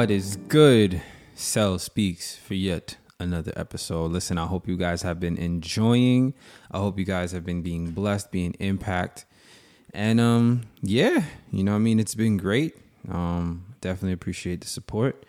What 0.00 0.10
is 0.10 0.36
good? 0.48 1.02
Cell 1.34 1.78
speaks 1.78 2.34
for 2.34 2.54
yet 2.54 2.96
another 3.18 3.52
episode. 3.54 4.12
Listen, 4.12 4.38
I 4.38 4.46
hope 4.46 4.66
you 4.66 4.78
guys 4.78 5.02
have 5.02 5.20
been 5.20 5.36
enjoying. 5.36 6.32
I 6.70 6.78
hope 6.78 6.98
you 6.98 7.04
guys 7.04 7.32
have 7.32 7.44
been 7.44 7.60
being 7.60 7.90
blessed, 7.90 8.30
being 8.30 8.54
impact. 8.60 9.26
And 9.92 10.18
um, 10.18 10.62
yeah, 10.80 11.24
you 11.52 11.62
know, 11.64 11.74
I 11.74 11.78
mean, 11.78 12.00
it's 12.00 12.14
been 12.14 12.38
great. 12.38 12.78
Um, 13.10 13.66
definitely 13.82 14.14
appreciate 14.14 14.62
the 14.62 14.68
support. 14.68 15.26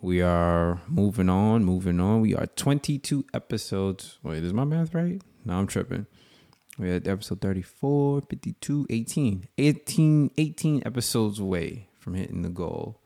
We 0.00 0.22
are 0.22 0.80
moving 0.88 1.28
on, 1.28 1.64
moving 1.64 2.00
on. 2.00 2.20
We 2.20 2.34
are 2.34 2.46
22 2.46 3.26
episodes. 3.32 4.18
Wait, 4.24 4.42
is 4.42 4.52
my 4.52 4.64
math 4.64 4.92
right? 4.92 5.22
No, 5.44 5.54
I'm 5.54 5.68
tripping. 5.68 6.06
We're 6.76 6.96
episode 6.96 7.40
34, 7.42 8.22
52, 8.22 8.88
18. 8.90 9.48
18, 9.56 10.30
18 10.36 10.82
episodes 10.84 11.38
away 11.38 11.86
from 12.00 12.14
hitting 12.14 12.42
the 12.42 12.48
goal, 12.48 12.99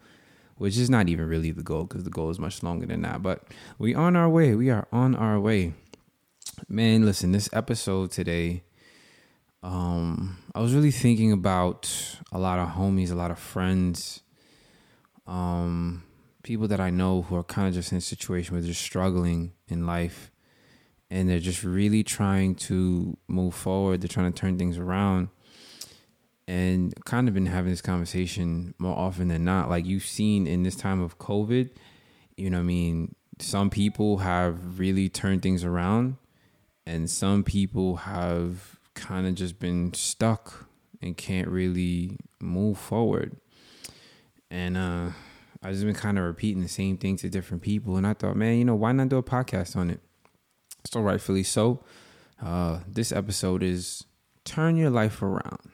which 0.64 0.78
is 0.78 0.88
not 0.88 1.10
even 1.10 1.28
really 1.28 1.50
the 1.50 1.62
goal 1.62 1.84
because 1.84 2.04
the 2.04 2.10
goal 2.10 2.30
is 2.30 2.38
much 2.38 2.62
longer 2.62 2.86
than 2.86 3.02
that. 3.02 3.22
But 3.22 3.42
we 3.78 3.94
on 3.94 4.16
our 4.16 4.30
way. 4.30 4.54
We 4.54 4.70
are 4.70 4.88
on 4.90 5.14
our 5.14 5.38
way. 5.38 5.74
Man, 6.70 7.04
listen, 7.04 7.32
this 7.32 7.50
episode 7.52 8.10
today, 8.10 8.62
um, 9.62 10.38
I 10.54 10.62
was 10.62 10.74
really 10.74 10.90
thinking 10.90 11.32
about 11.32 12.18
a 12.32 12.38
lot 12.38 12.58
of 12.58 12.70
homies, 12.70 13.12
a 13.12 13.14
lot 13.14 13.30
of 13.30 13.38
friends, 13.38 14.22
um, 15.26 16.02
people 16.42 16.66
that 16.68 16.80
I 16.80 16.88
know 16.88 17.20
who 17.20 17.36
are 17.36 17.44
kind 17.44 17.68
of 17.68 17.74
just 17.74 17.92
in 17.92 17.98
a 17.98 18.00
situation 18.00 18.54
where 18.54 18.62
they're 18.62 18.72
struggling 18.72 19.52
in 19.68 19.84
life 19.84 20.30
and 21.10 21.28
they're 21.28 21.40
just 21.40 21.62
really 21.62 22.02
trying 22.02 22.54
to 22.54 23.18
move 23.28 23.54
forward. 23.54 24.00
They're 24.00 24.08
trying 24.08 24.32
to 24.32 24.40
turn 24.40 24.56
things 24.56 24.78
around. 24.78 25.28
And 26.46 26.92
kind 27.06 27.26
of 27.26 27.34
been 27.34 27.46
having 27.46 27.70
this 27.70 27.80
conversation 27.80 28.74
more 28.78 28.96
often 28.98 29.28
than 29.28 29.44
not. 29.44 29.70
Like 29.70 29.86
you've 29.86 30.04
seen 30.04 30.46
in 30.46 30.62
this 30.62 30.76
time 30.76 31.00
of 31.00 31.18
COVID, 31.18 31.70
you 32.36 32.50
know, 32.50 32.60
I 32.60 32.62
mean, 32.62 33.14
some 33.38 33.70
people 33.70 34.18
have 34.18 34.78
really 34.78 35.08
turned 35.08 35.42
things 35.42 35.64
around, 35.64 36.16
and 36.86 37.08
some 37.08 37.44
people 37.44 37.96
have 37.96 38.78
kind 38.94 39.26
of 39.26 39.34
just 39.34 39.58
been 39.58 39.94
stuck 39.94 40.68
and 41.00 41.16
can't 41.16 41.48
really 41.48 42.18
move 42.40 42.78
forward. 42.78 43.36
And 44.50 44.76
uh, 44.76 45.10
I've 45.62 45.72
just 45.72 45.84
been 45.84 45.94
kind 45.94 46.18
of 46.18 46.24
repeating 46.24 46.62
the 46.62 46.68
same 46.68 46.96
thing 46.96 47.16
to 47.18 47.28
different 47.28 47.62
people. 47.62 47.96
And 47.96 48.06
I 48.06 48.14
thought, 48.14 48.36
man, 48.36 48.58
you 48.58 48.64
know, 48.64 48.74
why 48.74 48.92
not 48.92 49.08
do 49.08 49.16
a 49.16 49.22
podcast 49.22 49.76
on 49.76 49.90
it? 49.90 50.00
So 50.90 51.00
rightfully 51.00 51.42
so. 51.42 51.82
Uh, 52.42 52.80
this 52.86 53.12
episode 53.12 53.62
is 53.62 54.04
turn 54.44 54.76
your 54.76 54.90
life 54.90 55.22
around. 55.22 55.70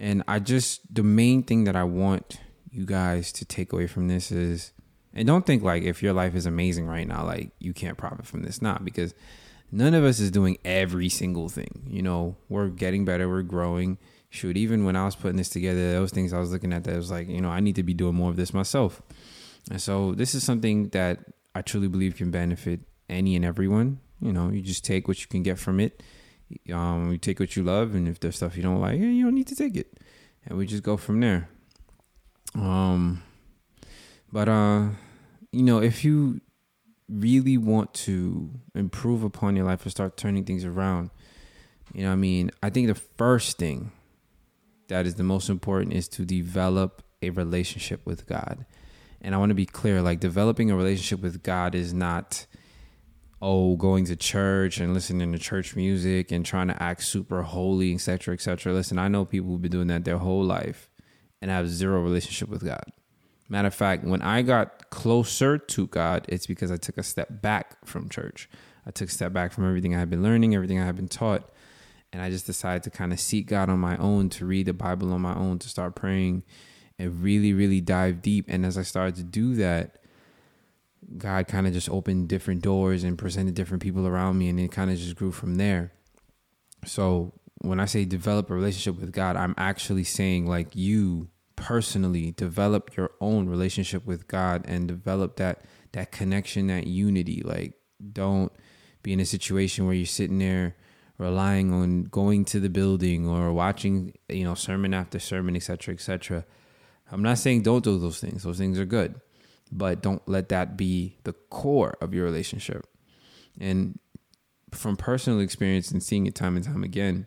And 0.00 0.22
I 0.26 0.38
just 0.38 0.94
the 0.94 1.02
main 1.02 1.42
thing 1.42 1.64
that 1.64 1.76
I 1.76 1.84
want 1.84 2.40
you 2.70 2.84
guys 2.84 3.32
to 3.32 3.44
take 3.44 3.72
away 3.72 3.86
from 3.86 4.08
this 4.08 4.32
is 4.32 4.72
and 5.12 5.26
don't 5.26 5.46
think 5.46 5.62
like 5.62 5.84
if 5.84 6.02
your 6.02 6.12
life 6.12 6.34
is 6.34 6.46
amazing 6.46 6.86
right 6.86 7.06
now, 7.06 7.24
like 7.24 7.50
you 7.58 7.72
can't 7.72 7.96
profit 7.96 8.26
from 8.26 8.42
this. 8.42 8.60
Not 8.60 8.84
because 8.84 9.14
none 9.70 9.94
of 9.94 10.04
us 10.04 10.18
is 10.18 10.30
doing 10.30 10.58
every 10.64 11.08
single 11.08 11.48
thing. 11.48 11.86
You 11.88 12.02
know, 12.02 12.36
we're 12.48 12.68
getting 12.68 13.04
better, 13.04 13.28
we're 13.28 13.42
growing. 13.42 13.98
Shoot, 14.30 14.56
even 14.56 14.84
when 14.84 14.96
I 14.96 15.04
was 15.04 15.14
putting 15.14 15.36
this 15.36 15.48
together, 15.48 15.92
those 15.92 16.10
things 16.10 16.32
I 16.32 16.40
was 16.40 16.50
looking 16.50 16.72
at 16.72 16.82
that 16.84 16.96
was 16.96 17.08
like, 17.08 17.28
you 17.28 17.40
know, 17.40 17.50
I 17.50 17.60
need 17.60 17.76
to 17.76 17.84
be 17.84 17.94
doing 17.94 18.16
more 18.16 18.30
of 18.30 18.36
this 18.36 18.52
myself. 18.52 19.00
And 19.70 19.80
so 19.80 20.12
this 20.12 20.34
is 20.34 20.42
something 20.42 20.88
that 20.88 21.20
I 21.54 21.62
truly 21.62 21.86
believe 21.86 22.16
can 22.16 22.32
benefit 22.32 22.80
any 23.08 23.36
and 23.36 23.44
everyone. 23.44 24.00
You 24.20 24.32
know, 24.32 24.50
you 24.50 24.60
just 24.60 24.84
take 24.84 25.06
what 25.06 25.20
you 25.20 25.28
can 25.28 25.44
get 25.44 25.58
from 25.58 25.78
it. 25.78 26.02
Um, 26.72 27.10
you 27.12 27.18
take 27.18 27.40
what 27.40 27.56
you 27.56 27.62
love, 27.62 27.94
and 27.94 28.08
if 28.08 28.20
there's 28.20 28.36
stuff 28.36 28.56
you 28.56 28.62
don't 28.62 28.80
like, 28.80 28.98
you 28.98 29.24
don't 29.24 29.34
need 29.34 29.46
to 29.48 29.56
take 29.56 29.76
it, 29.76 29.98
and 30.46 30.58
we 30.58 30.66
just 30.66 30.82
go 30.82 30.96
from 30.96 31.20
there. 31.20 31.48
Um, 32.54 33.22
but 34.32 34.48
uh, 34.48 34.88
you 35.52 35.62
know, 35.62 35.78
if 35.78 36.04
you 36.04 36.40
really 37.08 37.58
want 37.58 37.92
to 37.94 38.50
improve 38.74 39.22
upon 39.22 39.56
your 39.56 39.64
life 39.64 39.84
or 39.84 39.90
start 39.90 40.16
turning 40.16 40.44
things 40.44 40.64
around, 40.64 41.10
you 41.92 42.02
know, 42.02 42.12
I 42.12 42.16
mean, 42.16 42.50
I 42.62 42.70
think 42.70 42.88
the 42.88 42.94
first 42.94 43.58
thing 43.58 43.92
that 44.88 45.06
is 45.06 45.14
the 45.14 45.22
most 45.22 45.48
important 45.48 45.92
is 45.92 46.08
to 46.08 46.24
develop 46.24 47.02
a 47.22 47.30
relationship 47.30 48.04
with 48.04 48.26
God. 48.26 48.66
And 49.20 49.34
I 49.34 49.38
want 49.38 49.50
to 49.50 49.54
be 49.54 49.66
clear 49.66 50.02
like 50.02 50.20
developing 50.20 50.70
a 50.70 50.76
relationship 50.76 51.20
with 51.20 51.42
God 51.42 51.74
is 51.74 51.94
not 51.94 52.46
oh 53.44 53.76
going 53.76 54.06
to 54.06 54.16
church 54.16 54.78
and 54.78 54.94
listening 54.94 55.30
to 55.30 55.38
church 55.38 55.76
music 55.76 56.32
and 56.32 56.46
trying 56.46 56.68
to 56.68 56.82
act 56.82 57.02
super 57.02 57.42
holy, 57.42 57.92
etc., 57.92 58.32
etc. 58.32 58.72
Listen, 58.72 58.98
I 58.98 59.08
know 59.08 59.26
people 59.26 59.50
who've 59.50 59.60
been 59.60 59.70
doing 59.70 59.88
that 59.88 60.04
their 60.04 60.16
whole 60.16 60.42
life 60.42 60.88
and 61.42 61.50
have 61.50 61.68
zero 61.68 62.00
relationship 62.00 62.48
with 62.48 62.64
God. 62.64 62.84
Matter 63.50 63.68
of 63.68 63.74
fact, 63.74 64.02
when 64.04 64.22
I 64.22 64.40
got 64.40 64.88
closer 64.88 65.58
to 65.58 65.86
God, 65.88 66.24
it's 66.26 66.46
because 66.46 66.72
I 66.72 66.78
took 66.78 66.96
a 66.96 67.02
step 67.02 67.42
back 67.42 67.86
from 67.86 68.08
church. 68.08 68.48
I 68.86 68.90
took 68.90 69.10
a 69.10 69.12
step 69.12 69.34
back 69.34 69.52
from 69.52 69.68
everything 69.68 69.94
I 69.94 69.98
had 69.98 70.08
been 70.08 70.22
learning, 70.22 70.54
everything 70.54 70.80
I 70.80 70.86
had 70.86 70.96
been 70.96 71.08
taught, 71.08 71.52
and 72.14 72.22
I 72.22 72.30
just 72.30 72.46
decided 72.46 72.82
to 72.84 72.90
kind 72.90 73.12
of 73.12 73.20
seek 73.20 73.46
God 73.46 73.68
on 73.68 73.78
my 73.78 73.98
own, 73.98 74.30
to 74.30 74.46
read 74.46 74.66
the 74.66 74.72
Bible 74.72 75.12
on 75.12 75.20
my 75.20 75.34
own, 75.34 75.58
to 75.58 75.68
start 75.68 75.94
praying 75.94 76.44
and 76.98 77.22
really, 77.22 77.52
really 77.52 77.82
dive 77.82 78.22
deep. 78.22 78.46
And 78.48 78.64
as 78.64 78.78
I 78.78 78.82
started 78.82 79.16
to 79.16 79.22
do 79.22 79.54
that, 79.56 79.98
God 81.18 81.48
kind 81.48 81.66
of 81.66 81.72
just 81.72 81.88
opened 81.90 82.28
different 82.28 82.62
doors 82.62 83.04
and 83.04 83.18
presented 83.18 83.54
different 83.54 83.82
people 83.82 84.06
around 84.06 84.38
me, 84.38 84.48
and 84.48 84.58
it 84.58 84.72
kind 84.72 84.90
of 84.90 84.96
just 84.96 85.16
grew 85.16 85.32
from 85.32 85.56
there. 85.56 85.92
So 86.86 87.32
when 87.58 87.80
I 87.80 87.86
say 87.86 88.04
develop 88.04 88.50
a 88.50 88.54
relationship 88.54 89.00
with 89.00 89.12
God, 89.12 89.36
I'm 89.36 89.54
actually 89.56 90.04
saying 90.04 90.46
like 90.46 90.74
you 90.74 91.28
personally 91.56 92.32
develop 92.32 92.96
your 92.96 93.12
own 93.20 93.48
relationship 93.48 94.04
with 94.04 94.28
God 94.28 94.64
and 94.66 94.88
develop 94.88 95.36
that 95.36 95.64
that 95.92 96.12
connection, 96.12 96.66
that 96.68 96.86
unity. 96.86 97.42
Like 97.44 97.74
don't 98.12 98.52
be 99.02 99.12
in 99.12 99.20
a 99.20 99.24
situation 99.24 99.86
where 99.86 99.94
you're 99.94 100.06
sitting 100.06 100.38
there 100.38 100.76
relying 101.16 101.72
on 101.72 102.04
going 102.04 102.44
to 102.44 102.58
the 102.58 102.68
building 102.68 103.28
or 103.28 103.52
watching, 103.52 104.12
you 104.28 104.42
know, 104.42 104.54
sermon 104.54 104.92
after 104.92 105.20
sermon, 105.20 105.54
etc., 105.54 105.94
etc. 105.94 106.44
I'm 107.10 107.22
not 107.22 107.38
saying 107.38 107.62
don't 107.62 107.84
do 107.84 107.98
those 107.98 108.18
things. 108.18 108.42
Those 108.42 108.58
things 108.58 108.78
are 108.78 108.84
good 108.84 109.20
but 109.70 110.02
don't 110.02 110.26
let 110.28 110.48
that 110.50 110.76
be 110.76 111.16
the 111.24 111.32
core 111.32 111.96
of 112.00 112.14
your 112.14 112.24
relationship. 112.24 112.86
And 113.60 113.98
from 114.72 114.96
personal 114.96 115.40
experience 115.40 115.90
and 115.90 116.02
seeing 116.02 116.26
it 116.26 116.34
time 116.34 116.56
and 116.56 116.64
time 116.64 116.84
again, 116.84 117.26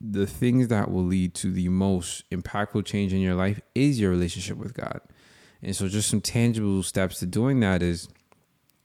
the 0.00 0.26
things 0.26 0.68
that 0.68 0.90
will 0.90 1.04
lead 1.04 1.34
to 1.34 1.50
the 1.50 1.68
most 1.68 2.28
impactful 2.30 2.84
change 2.84 3.12
in 3.12 3.20
your 3.20 3.34
life 3.34 3.60
is 3.74 3.98
your 3.98 4.10
relationship 4.10 4.56
with 4.58 4.74
God. 4.74 5.00
And 5.62 5.74
so, 5.74 5.88
just 5.88 6.10
some 6.10 6.20
tangible 6.20 6.82
steps 6.82 7.20
to 7.20 7.26
doing 7.26 7.60
that 7.60 7.82
is, 7.82 8.08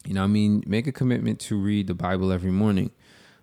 you 0.06 0.13
know, 0.13 0.23
I 0.23 0.27
mean, 0.27 0.63
make 0.66 0.88
a 0.88 0.94
commitment 0.94 1.39
to 1.41 1.57
read 1.57 1.88
the 1.88 1.94
Bible 1.94 2.31
every 2.31 2.51
morning. 2.51 2.91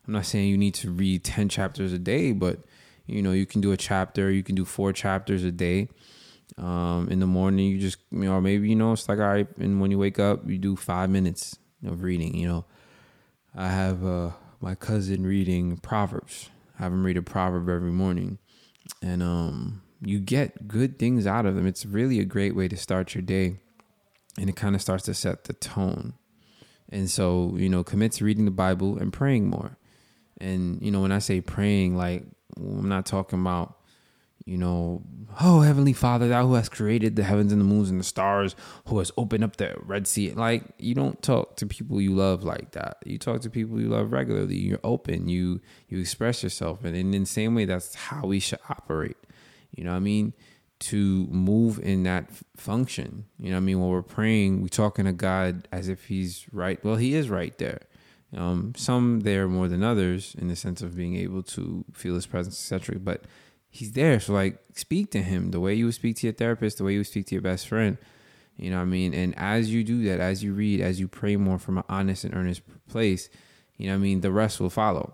I'm 0.06 0.14
not 0.14 0.24
saying 0.24 0.48
you 0.48 0.56
need 0.56 0.74
to 0.76 0.90
read 0.90 1.22
10 1.24 1.50
chapters 1.50 1.92
a 1.92 1.98
day, 1.98 2.32
but, 2.32 2.60
you 3.06 3.20
know, 3.20 3.32
you 3.32 3.44
can 3.44 3.60
do 3.60 3.72
a 3.72 3.76
chapter, 3.76 4.30
you 4.30 4.42
can 4.42 4.54
do 4.54 4.64
four 4.64 4.92
chapters 4.92 5.44
a 5.44 5.50
day 5.50 5.88
um, 6.58 7.08
in 7.10 7.20
the 7.20 7.26
morning, 7.26 7.66
you 7.66 7.78
just 7.78 7.98
you 8.10 8.20
know, 8.20 8.40
maybe 8.40 8.68
you 8.68 8.76
know, 8.76 8.92
it's 8.92 9.08
like 9.08 9.18
all 9.18 9.26
right. 9.26 9.48
And 9.58 9.80
when 9.80 9.90
you 9.90 9.98
wake 9.98 10.18
up, 10.18 10.48
you 10.48 10.58
do 10.58 10.76
five 10.76 11.10
minutes 11.10 11.58
of 11.84 12.02
reading. 12.02 12.34
You 12.36 12.48
know, 12.48 12.64
I 13.54 13.68
have 13.68 14.04
uh, 14.04 14.30
my 14.60 14.74
cousin 14.74 15.26
reading 15.26 15.76
Proverbs. 15.78 16.50
I 16.78 16.84
have 16.84 16.92
him 16.92 17.04
read 17.04 17.16
a 17.16 17.22
proverb 17.22 17.68
every 17.68 17.92
morning, 17.92 18.38
and 19.02 19.22
um, 19.22 19.82
you 20.02 20.18
get 20.18 20.68
good 20.68 20.98
things 20.98 21.26
out 21.26 21.46
of 21.46 21.54
them. 21.54 21.66
It's 21.66 21.86
really 21.86 22.20
a 22.20 22.24
great 22.24 22.54
way 22.54 22.68
to 22.68 22.76
start 22.76 23.14
your 23.14 23.22
day, 23.22 23.58
and 24.38 24.48
it 24.48 24.56
kind 24.56 24.74
of 24.74 24.82
starts 24.82 25.04
to 25.04 25.14
set 25.14 25.44
the 25.44 25.54
tone. 25.54 26.14
And 26.88 27.10
so, 27.10 27.54
you 27.56 27.68
know, 27.68 27.82
commit 27.82 28.12
to 28.12 28.24
reading 28.24 28.44
the 28.44 28.50
Bible 28.50 28.96
and 28.98 29.12
praying 29.12 29.48
more. 29.48 29.76
And 30.38 30.80
you 30.82 30.90
know, 30.90 31.00
when 31.00 31.12
I 31.12 31.18
say 31.18 31.40
praying, 31.40 31.96
like 31.96 32.24
I'm 32.56 32.88
not 32.88 33.06
talking 33.06 33.40
about 33.40 33.75
you 34.46 34.56
know, 34.56 35.02
oh 35.40 35.60
Heavenly 35.60 35.92
Father, 35.92 36.28
thou 36.28 36.46
who 36.46 36.54
has 36.54 36.68
created 36.68 37.16
the 37.16 37.24
heavens 37.24 37.50
and 37.50 37.60
the 37.60 37.64
moons 37.64 37.90
and 37.90 37.98
the 37.98 38.04
stars, 38.04 38.54
who 38.86 39.00
has 39.00 39.10
opened 39.16 39.42
up 39.42 39.56
the 39.56 39.74
Red 39.82 40.06
Sea. 40.06 40.30
Like 40.30 40.62
you 40.78 40.94
don't 40.94 41.20
talk 41.20 41.56
to 41.56 41.66
people 41.66 42.00
you 42.00 42.14
love 42.14 42.44
like 42.44 42.70
that. 42.70 42.98
You 43.04 43.18
talk 43.18 43.40
to 43.40 43.50
people 43.50 43.80
you 43.80 43.88
love 43.88 44.12
regularly. 44.12 44.56
You're 44.56 44.78
open. 44.84 45.28
You 45.28 45.60
you 45.88 45.98
express 45.98 46.44
yourself, 46.44 46.84
and 46.84 46.96
in 46.96 47.10
the 47.10 47.26
same 47.26 47.56
way, 47.56 47.64
that's 47.64 47.94
how 47.96 48.26
we 48.26 48.38
should 48.38 48.60
operate. 48.70 49.16
You 49.72 49.82
know 49.82 49.90
what 49.90 49.96
I 49.96 50.00
mean? 50.00 50.32
To 50.78 51.26
move 51.26 51.80
in 51.80 52.04
that 52.04 52.30
function. 52.56 53.24
You 53.40 53.50
know 53.50 53.56
what 53.56 53.62
I 53.62 53.64
mean? 53.64 53.80
When 53.80 53.90
we're 53.90 54.02
praying, 54.02 54.62
we're 54.62 54.68
talking 54.68 55.06
to 55.06 55.12
God 55.12 55.66
as 55.72 55.88
if 55.88 56.04
He's 56.04 56.46
right. 56.52 56.82
Well, 56.84 56.96
He 56.96 57.14
is 57.14 57.28
right 57.28 57.56
there. 57.58 57.80
Um, 58.36 58.74
some 58.76 59.20
there 59.20 59.48
more 59.48 59.66
than 59.66 59.82
others 59.82 60.36
in 60.38 60.48
the 60.48 60.56
sense 60.56 60.82
of 60.82 60.96
being 60.96 61.16
able 61.16 61.42
to 61.42 61.84
feel 61.92 62.14
His 62.14 62.26
presence, 62.26 62.54
etc. 62.60 63.00
But 63.00 63.24
he's 63.76 63.92
there. 63.92 64.20
So 64.20 64.32
like 64.32 64.58
speak 64.74 65.10
to 65.12 65.22
him 65.22 65.50
the 65.50 65.60
way 65.60 65.74
you 65.74 65.86
would 65.86 65.94
speak 65.94 66.16
to 66.16 66.26
your 66.26 66.34
therapist, 66.34 66.78
the 66.78 66.84
way 66.84 66.92
you 66.92 67.00
would 67.00 67.06
speak 67.06 67.26
to 67.26 67.34
your 67.34 67.42
best 67.42 67.68
friend. 67.68 67.98
You 68.56 68.70
know 68.70 68.76
what 68.76 68.82
I 68.82 68.86
mean? 68.86 69.12
And 69.12 69.34
as 69.36 69.72
you 69.72 69.84
do 69.84 70.04
that, 70.04 70.18
as 70.18 70.42
you 70.42 70.54
read, 70.54 70.80
as 70.80 70.98
you 70.98 71.08
pray 71.08 71.36
more 71.36 71.58
from 71.58 71.78
an 71.78 71.84
honest 71.88 72.24
and 72.24 72.34
earnest 72.34 72.62
place, 72.88 73.28
you 73.76 73.86
know 73.86 73.92
what 73.92 73.98
I 73.98 74.02
mean, 74.02 74.22
the 74.22 74.32
rest 74.32 74.60
will 74.60 74.70
follow. 74.70 75.12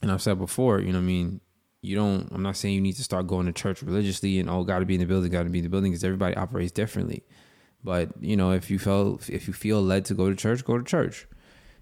And 0.00 0.12
I've 0.12 0.22
said 0.22 0.38
before, 0.38 0.80
you 0.80 0.92
know 0.92 0.98
what 0.98 1.04
I 1.04 1.06
mean, 1.06 1.40
you 1.82 1.96
don't 1.96 2.28
i'm 2.32 2.42
not 2.42 2.56
saying 2.56 2.74
you 2.74 2.80
need 2.80 2.94
to 2.94 3.02
start 3.02 3.26
going 3.26 3.46
to 3.46 3.52
church 3.52 3.82
religiously 3.82 4.38
and 4.38 4.48
oh 4.48 4.62
gotta 4.62 4.86
be 4.86 4.94
in 4.94 5.00
the 5.00 5.06
building 5.06 5.30
gotta 5.30 5.50
be 5.50 5.58
in 5.58 5.64
the 5.64 5.70
building 5.70 5.90
because 5.90 6.04
everybody 6.04 6.34
operates 6.36 6.72
differently 6.72 7.24
but 7.84 8.10
you 8.20 8.36
know 8.36 8.52
if 8.52 8.70
you 8.70 8.78
felt 8.78 9.28
if 9.28 9.46
you 9.48 9.52
feel 9.52 9.82
led 9.82 10.04
to 10.04 10.14
go 10.14 10.30
to 10.30 10.36
church 10.36 10.64
go 10.64 10.78
to 10.78 10.84
church 10.84 11.26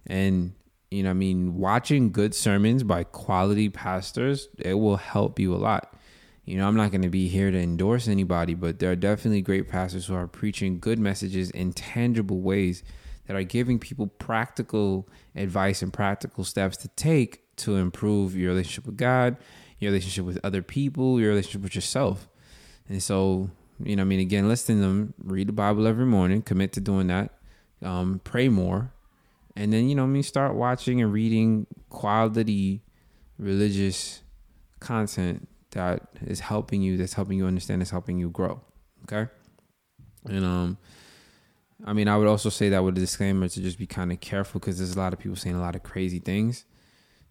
and 0.07 0.55
you 0.91 1.03
know 1.03 1.11
i 1.11 1.15
mean? 1.15 1.57
Watching 1.57 2.13
good 2.13 2.35
sermons 2.35 2.83
by 2.83 3.05
quality 3.05 3.69
pastors 3.69 4.49
it 4.59 4.75
will 4.75 4.97
help 4.97 5.39
you 5.39 5.55
a 5.55 5.57
lot. 5.57 5.95
You 6.45 6.57
know 6.57 6.67
i'm 6.67 6.77
not 6.77 6.91
going 6.91 7.03
to 7.03 7.09
be 7.09 7.29
here 7.29 7.51
to 7.51 7.59
endorse 7.59 8.09
anybody 8.09 8.55
but 8.55 8.79
there 8.79 8.91
are 8.91 8.97
definitely 8.97 9.43
great 9.43 9.69
pastors 9.69 10.07
who 10.07 10.15
are 10.15 10.27
preaching 10.27 10.81
good 10.81 10.99
messages 10.99 11.51
in 11.51 11.73
tangible 11.73 12.41
ways 12.41 12.83
that 13.27 13.37
are 13.37 13.45
giving 13.45 13.79
people 13.79 14.09
practical 14.09 15.09
advice 15.37 15.83
and 15.83 15.93
practical 15.93 16.43
steps 16.43 16.77
to 16.79 16.89
take 16.89 17.55
to 17.57 17.77
improve 17.77 18.35
your 18.37 18.51
relationship 18.51 18.87
with 18.87 18.97
god 18.97 19.37
your 19.81 19.91
relationship 19.91 20.25
with 20.25 20.39
other 20.45 20.63
people, 20.63 21.19
your 21.19 21.31
relationship 21.31 21.63
with 21.63 21.75
yourself. 21.75 22.29
And 22.89 23.03
so, 23.03 23.51
you 23.83 23.97
know, 23.97 24.03
I 24.03 24.05
mean, 24.05 24.21
again, 24.21 24.47
listen 24.47 24.77
to 24.77 24.83
them, 24.83 25.15
read 25.19 25.49
the 25.49 25.53
Bible 25.53 25.87
every 25.87 26.05
morning, 26.05 26.43
commit 26.43 26.73
to 26.75 26.81
doing 26.81 27.09
that, 27.09 27.33
um, 27.83 28.21
pray 28.23 28.49
more, 28.49 28.93
and 29.57 29.73
then, 29.73 29.89
you 29.89 29.95
know, 29.95 30.05
I 30.05 30.07
mean, 30.07 30.23
start 30.23 30.55
watching 30.55 31.01
and 31.01 31.13
reading 31.13 31.67
quality 31.89 32.83
religious 33.39 34.23
content 34.81 35.49
that 35.71 36.03
is 36.27 36.41
helping 36.41 36.83
you, 36.83 36.97
that's 36.97 37.15
helping 37.15 37.39
you 37.39 37.47
understand, 37.47 37.81
that's 37.81 37.91
helping 37.91 38.19
you 38.19 38.31
grow. 38.31 38.61
Okay. 39.05 39.31
And, 40.27 40.45
um, 40.45 40.79
I 41.85 41.93
mean, 41.93 42.09
I 42.09 42.17
would 42.17 42.29
also 42.29 42.51
say 42.51 42.69
that 42.69 42.85
with 42.85 42.97
a 42.99 43.01
disclaimer 43.01 43.49
to 43.49 43.61
just 43.61 43.79
be 43.79 43.87
kind 43.87 44.13
of 44.13 44.21
careful 44.21 44.61
because 44.61 44.79
there's 44.79 44.95
a 44.95 44.99
lot 44.99 45.13
of 45.13 45.19
people 45.19 45.37
saying 45.37 45.57
a 45.57 45.61
lot 45.61 45.75
of 45.75 45.83
crazy 45.83 46.19
things. 46.19 46.65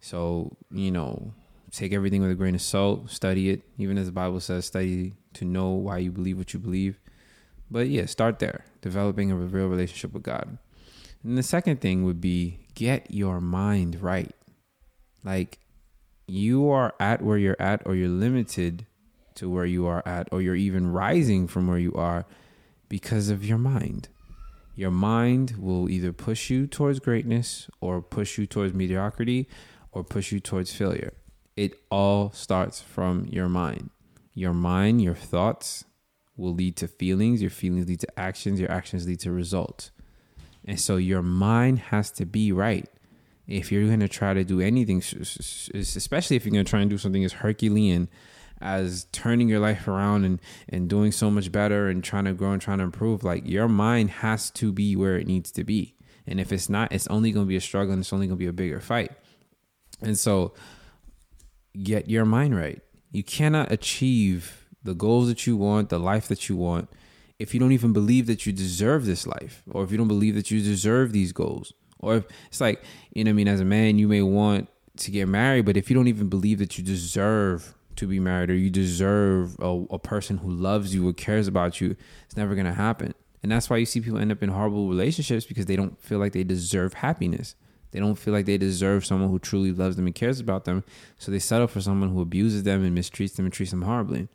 So, 0.01 0.57
you 0.72 0.92
know, 0.92 1.33
take 1.72 1.94
everything 1.94 2.22
with 2.22 2.31
a 2.31 2.36
grain 2.36 2.56
of 2.56 2.62
salt, 2.62 3.12
study 3.12 3.50
it, 3.50 3.62
even 3.77 3.98
as 3.98 4.07
the 4.07 4.12
Bible 4.12 4.39
says, 4.39 4.65
study 4.65 5.13
to 5.33 5.45
know 5.45 5.69
why 5.69 6.00
you 6.00 6.12
believe 6.12 6.38
what 6.38 6.54
you 6.54 6.60
believe. 6.60 7.00
But 7.69 7.89
yeah, 7.89 8.06
start 8.07 8.39
there, 8.39 8.65
developing 8.81 9.31
a 9.31 9.36
real 9.36 9.68
relationship 9.68 10.13
with 10.13 10.24
God. 10.24 10.57
And 11.24 11.38
the 11.38 11.44
second 11.44 11.81
thing 11.81 12.06
would 12.06 12.21
be 12.21 12.60
get 12.75 13.12
your 13.12 13.42
mind 13.42 14.01
right. 14.01 14.33
Like 15.24 15.60
you 16.27 16.69
are 16.69 16.94
at 17.00 17.21
where 17.21 17.38
you're 17.38 17.60
at, 17.60 17.81
or 17.86 17.95
you're 17.95 18.07
limited 18.07 18.86
to 19.36 19.50
where 19.50 19.66
you 19.66 19.86
are 19.88 20.04
at, 20.06 20.30
or 20.31 20.42
you're 20.42 20.56
even 20.56 20.92
rising 20.92 21.48
from 21.48 21.68
where 21.68 21.80
you 21.80 21.94
are 21.94 22.25
because 22.88 23.30
of 23.30 23.44
your 23.45 23.57
mind. 23.57 24.10
Your 24.75 24.92
mind 24.92 25.56
will 25.60 25.89
either 25.89 26.13
push 26.13 26.50
you 26.50 26.66
towards 26.66 27.00
greatness 27.00 27.69
or 27.81 28.01
push 28.01 28.38
you 28.38 28.45
towards 28.45 28.74
mediocrity 28.74 29.50
or 29.92 30.04
push 30.04 30.31
you 30.31 30.39
towards 30.39 30.74
failure. 30.74 31.13
It 31.57 31.74
all 31.92 32.31
starts 32.31 32.81
from 32.81 33.25
your 33.30 33.50
mind. 33.50 33.89
Your 34.33 34.54
mind, 34.54 35.01
your 35.01 35.15
thoughts 35.15 35.83
will 36.38 36.54
lead 36.54 36.77
to 36.77 36.88
feelings, 36.88 37.42
your 37.42 37.51
feelings 37.51 37.88
lead 37.89 38.00
to 38.00 38.19
actions, 38.19 38.60
your 38.60 38.72
actions 38.72 39.06
lead 39.06 39.19
to 39.19 39.31
results. 39.31 39.92
And 40.65 40.79
so 40.79 40.97
your 40.97 41.21
mind 41.21 41.79
has 41.79 42.11
to 42.11 42.25
be 42.25 42.51
right. 42.51 42.88
If 43.47 43.71
you're 43.71 43.88
going 43.88 44.01
to 44.01 44.07
try 44.07 44.33
to 44.33 44.44
do 44.44 44.61
anything, 44.61 45.00
especially 45.00 46.35
if 46.35 46.45
you're 46.45 46.53
going 46.53 46.65
to 46.65 46.69
try 46.69 46.81
and 46.81 46.89
do 46.89 47.00
something 47.00 47.23
as 47.23 47.33
Herculean 47.33 48.09
as 48.61 49.06
turning 49.11 49.47
your 49.47 49.59
life 49.59 49.88
around 49.88 50.25
and, 50.25 50.41
and 50.67 50.89
doing 50.89 51.11
so 51.11 51.31
much 51.31 51.51
better 51.51 51.88
and 51.88 52.03
trying 52.03 52.25
to 52.25 52.33
grow 52.33 52.51
and 52.51 52.61
trying 52.61 52.79
to 52.79 52.83
improve, 52.83 53.23
like 53.23 53.47
your 53.47 53.67
mind 53.67 54.09
has 54.09 54.50
to 54.51 54.71
be 54.71 54.95
where 54.95 55.17
it 55.17 55.27
needs 55.27 55.51
to 55.51 55.63
be. 55.63 55.95
And 56.27 56.39
if 56.39 56.51
it's 56.51 56.69
not, 56.69 56.91
it's 56.91 57.07
only 57.07 57.31
going 57.31 57.45
to 57.45 57.50
be 57.50 57.55
a 57.55 57.62
struggle 57.62 57.94
and 57.94 58.01
it's 58.01 58.13
only 58.13 58.27
going 58.27 58.38
to 58.38 58.44
be 58.44 58.47
a 58.47 58.53
bigger 58.53 58.79
fight. 58.79 59.12
And 60.01 60.17
so 60.17 60.53
get 61.81 62.09
your 62.09 62.25
mind 62.25 62.55
right. 62.55 62.81
You 63.12 63.23
cannot 63.23 63.71
achieve 63.71 64.67
the 64.83 64.94
goals 64.94 65.27
that 65.27 65.47
you 65.47 65.57
want, 65.57 65.89
the 65.89 66.00
life 66.00 66.27
that 66.27 66.47
you 66.47 66.55
want, 66.55 66.89
if 67.39 67.53
you 67.53 67.59
don't 67.59 67.71
even 67.71 67.94
believe 67.94 68.27
that 68.27 68.45
you 68.45 68.51
deserve 68.51 69.06
this 69.06 69.25
life, 69.25 69.63
or 69.71 69.83
if 69.83 69.91
you 69.91 69.97
don't 69.97 70.07
believe 70.07 70.36
that 70.36 70.51
you 70.51 70.62
deserve 70.62 71.13
these 71.13 71.31
goals. 71.31 71.74
Or 72.00 72.18
if 72.18 72.25
it's 72.47 72.62
like, 72.62 72.83
you 73.13 73.24
know 73.24 73.31
I 73.31 73.33
mean, 73.33 73.47
as 73.47 73.62
a 73.62 73.65
man, 73.65 73.97
you 73.97 74.07
may 74.07 74.21
want 74.21 74.69
to 74.97 75.12
get 75.12 75.27
married, 75.27 75.65
but 75.65 75.77
if 75.77 75.89
you 75.89 75.95
don't 75.95 76.07
even 76.07 76.30
believe 76.30 76.59
that 76.59 76.77
you 76.77 76.83
deserve 76.83 77.74
to 77.95 78.07
be 78.07 78.19
married 78.19 78.50
or 78.50 78.56
you 78.56 78.69
deserve 78.69 79.56
a, 79.59 79.86
a 79.89 80.00
person 80.00 80.38
who 80.38 80.50
loves 80.50 80.94
you 80.94 81.07
or 81.07 81.13
cares 81.13 81.47
about 81.47 81.81
you, 81.81 81.95
it's 82.25 82.38
never 82.38 82.56
going 82.56 82.65
to 82.65 82.74
happen. 82.74 83.13
And 83.41 83.51
that's 83.51 83.69
why 83.69 83.77
you 83.77 83.86
see 83.86 84.01
people 84.01 84.19
end 84.19 84.31
up 84.31 84.44
in 84.44 84.50
horrible 84.50 84.89
relationships 84.89 85.45
because 85.45 85.65
they 85.65 85.75
don't 85.75 86.00
feel 86.01 86.19
like 86.19 86.33
they 86.33 86.44
deserve 86.44 86.95
happiness. 86.95 87.56
They 87.91 88.00
don't 88.00 88.15
feel 88.15 88.33
like 88.33 88.45
they 88.45 88.57
deserve 88.57 89.06
someone 89.06 89.30
who 89.30 89.39
truly 89.39 89.71
loves 89.71 89.95
them 89.95 90.06
and 90.06 90.13
cares 90.13 90.39
about 90.39 90.65
them. 90.65 90.83
So 91.18 91.31
they 91.31 91.39
settle 91.39 91.68
for 91.68 91.81
someone 91.81 92.09
who 92.09 92.21
abuses 92.21 92.63
them 92.63 92.83
and 92.83 92.97
mistreats 92.97 93.36
them 93.36 93.45
and 93.45 93.53
treats 93.53 93.71
them 93.71 93.81
horribly. 93.81 94.27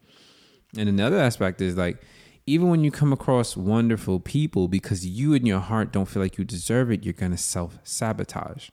And 0.76 0.88
another 0.88 1.18
aspect 1.18 1.60
is 1.60 1.76
like, 1.76 2.02
even 2.46 2.68
when 2.68 2.84
you 2.84 2.90
come 2.90 3.12
across 3.12 3.56
wonderful 3.56 4.20
people, 4.20 4.68
because 4.68 5.06
you 5.06 5.32
in 5.32 5.46
your 5.46 5.60
heart 5.60 5.92
don't 5.92 6.06
feel 6.06 6.22
like 6.22 6.38
you 6.38 6.44
deserve 6.44 6.90
it, 6.90 7.04
you're 7.04 7.12
going 7.12 7.32
to 7.32 7.38
self 7.38 7.78
sabotage. 7.84 8.70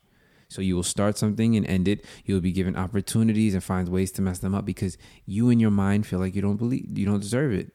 So 0.49 0.61
you 0.61 0.75
will 0.75 0.83
start 0.83 1.17
something 1.17 1.55
and 1.55 1.65
end 1.65 1.87
it. 1.87 2.05
You'll 2.25 2.41
be 2.41 2.51
given 2.51 2.75
opportunities 2.75 3.53
and 3.53 3.63
find 3.63 3.87
ways 3.87 4.11
to 4.13 4.21
mess 4.21 4.39
them 4.39 4.53
up 4.53 4.65
because 4.65 4.97
you 5.25 5.49
in 5.49 5.61
your 5.61 5.71
mind 5.71 6.05
feel 6.05 6.19
like 6.19 6.35
you 6.35 6.41
don't 6.41 6.57
believe, 6.57 6.97
you 6.97 7.05
don't 7.05 7.21
deserve 7.21 7.53
it. 7.53 7.71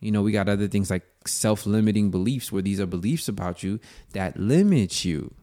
You 0.00 0.10
know, 0.12 0.20
we 0.20 0.32
got 0.32 0.48
other 0.48 0.68
things 0.68 0.90
like 0.90 1.04
self 1.26 1.64
limiting 1.64 2.10
beliefs 2.10 2.52
where 2.52 2.62
these 2.62 2.80
are 2.80 2.86
beliefs 2.86 3.28
about 3.28 3.62
you 3.62 3.80
that 4.12 4.38
limit 4.38 5.04
you 5.04 5.34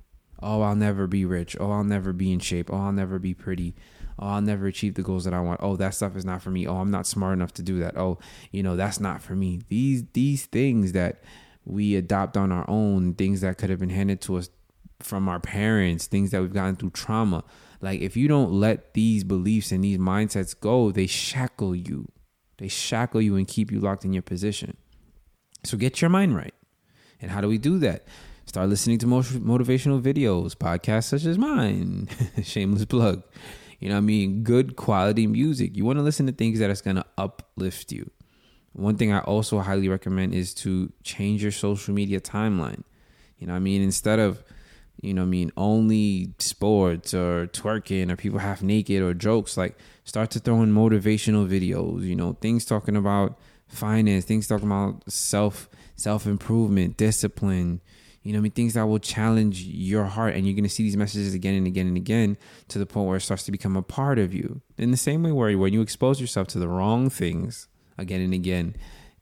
oh, 0.41 0.61
I'll 0.61 0.75
never 0.75 1.07
be 1.07 1.25
rich. 1.25 1.55
Oh, 1.59 1.71
I'll 1.71 1.83
never 1.83 2.13
be 2.13 2.31
in 2.31 2.39
shape. 2.39 2.69
Oh, 2.71 2.77
I'll 2.77 2.91
never 2.91 3.19
be 3.19 3.33
pretty. 3.33 3.75
Oh, 4.19 4.27
I'll 4.27 4.41
never 4.41 4.67
achieve 4.67 4.95
the 4.95 5.03
goals 5.03 5.25
that 5.25 5.33
I 5.33 5.39
want. 5.41 5.59
Oh, 5.61 5.75
that 5.75 5.93
stuff 5.93 6.15
is 6.15 6.25
not 6.25 6.41
for 6.41 6.49
me. 6.49 6.67
Oh, 6.67 6.77
I'm 6.77 6.91
not 6.91 7.05
smart 7.05 7.33
enough 7.33 7.53
to 7.53 7.61
do 7.61 7.79
that. 7.79 7.97
Oh, 7.97 8.17
you 8.51 8.63
know, 8.63 8.75
that's 8.75 8.99
not 8.99 9.21
for 9.21 9.35
me. 9.35 9.61
These 9.67 10.05
these 10.13 10.45
things 10.45 10.93
that 10.93 11.23
we 11.65 11.95
adopt 11.95 12.37
on 12.37 12.51
our 12.51 12.65
own, 12.69 13.13
things 13.13 13.41
that 13.41 13.57
could 13.57 13.69
have 13.69 13.79
been 13.79 13.89
handed 13.89 14.21
to 14.21 14.37
us 14.37 14.49
from 14.99 15.29
our 15.29 15.39
parents, 15.39 16.07
things 16.07 16.31
that 16.31 16.41
we've 16.41 16.53
gotten 16.53 16.75
through 16.75 16.91
trauma. 16.91 17.43
Like 17.81 18.01
if 18.01 18.17
you 18.17 18.27
don't 18.27 18.51
let 18.51 18.93
these 18.93 19.23
beliefs 19.23 19.71
and 19.71 19.83
these 19.83 19.97
mindsets 19.97 20.59
go, 20.59 20.91
they 20.91 21.07
shackle 21.07 21.75
you. 21.75 22.07
They 22.57 22.67
shackle 22.67 23.21
you 23.21 23.35
and 23.35 23.47
keep 23.47 23.71
you 23.71 23.79
locked 23.79 24.05
in 24.05 24.13
your 24.13 24.23
position. 24.23 24.77
So 25.63 25.77
get 25.77 26.01
your 26.01 26.09
mind 26.09 26.35
right. 26.35 26.53
And 27.21 27.29
how 27.31 27.41
do 27.41 27.47
we 27.47 27.57
do 27.57 27.77
that? 27.79 28.07
Start 28.45 28.69
listening 28.69 28.97
to 28.99 29.05
motivational 29.05 30.01
videos, 30.01 30.55
podcasts 30.55 31.05
such 31.09 31.25
as 31.25 31.37
mine. 31.37 32.07
Shameless 32.43 32.85
plug. 32.85 33.23
You 33.79 33.89
know 33.89 33.95
what 33.95 33.99
I 33.99 34.01
mean? 34.01 34.43
Good 34.43 34.75
quality 34.75 35.27
music. 35.27 35.75
You 35.75 35.85
want 35.85 35.99
to 35.99 36.03
listen 36.03 36.25
to 36.25 36.31
things 36.31 36.59
that 36.59 36.69
is 36.69 36.81
going 36.81 36.95
to 36.95 37.05
uplift 37.17 37.91
you. 37.91 38.09
One 38.73 38.97
thing 38.97 39.11
I 39.11 39.19
also 39.19 39.59
highly 39.59 39.89
recommend 39.89 40.33
is 40.33 40.53
to 40.55 40.91
change 41.03 41.41
your 41.41 41.51
social 41.51 41.93
media 41.93 42.19
timeline. 42.19 42.83
You 43.39 43.47
know 43.47 43.53
what 43.53 43.57
I 43.57 43.61
mean? 43.61 43.81
Instead 43.81 44.19
of, 44.19 44.43
you 45.01 45.13
know 45.13 45.23
I 45.23 45.25
mean, 45.25 45.51
only 45.57 46.33
sports 46.39 47.13
or 47.13 47.47
twerking 47.47 48.11
or 48.11 48.15
people 48.15 48.39
half 48.39 48.61
naked 48.63 49.01
or 49.01 49.13
jokes, 49.13 49.57
like 49.57 49.77
start 50.03 50.31
to 50.31 50.39
throw 50.39 50.61
in 50.63 50.73
motivational 50.73 51.47
videos, 51.47 52.01
you 52.03 52.15
know, 52.15 52.33
things 52.41 52.65
talking 52.65 52.95
about 52.95 53.37
finance, 53.67 54.25
things 54.25 54.47
talking 54.47 54.67
about 54.67 55.03
self 55.11 55.69
self 55.95 56.25
improvement, 56.25 56.97
discipline, 56.97 57.81
you 58.27 58.33
know, 58.33 58.39
I 58.39 58.41
mean, 58.41 58.51
things 58.51 58.73
that 58.73 58.85
will 58.85 58.99
challenge 58.99 59.61
your 59.61 60.03
heart, 60.03 60.35
and 60.35 60.45
you're 60.45 60.53
going 60.53 60.65
to 60.65 60.69
see 60.69 60.83
these 60.83 60.97
messages 60.97 61.33
again 61.33 61.53
and 61.53 61.65
again 61.65 61.87
and 61.87 61.95
again 61.95 62.37
to 62.67 62.77
the 62.77 62.85
point 62.85 63.07
where 63.07 63.15
it 63.15 63.21
starts 63.21 63.43
to 63.43 63.53
become 63.53 63.77
a 63.77 63.81
part 63.81 64.19
of 64.19 64.33
you. 64.33 64.59
In 64.77 64.91
the 64.91 64.97
same 64.97 65.23
way, 65.23 65.31
where 65.31 65.57
when 65.57 65.71
you 65.71 65.79
expose 65.79 66.19
yourself 66.19 66.49
to 66.49 66.59
the 66.59 66.67
wrong 66.67 67.09
things 67.09 67.69
again 67.97 68.19
and 68.19 68.33
again, 68.33 68.75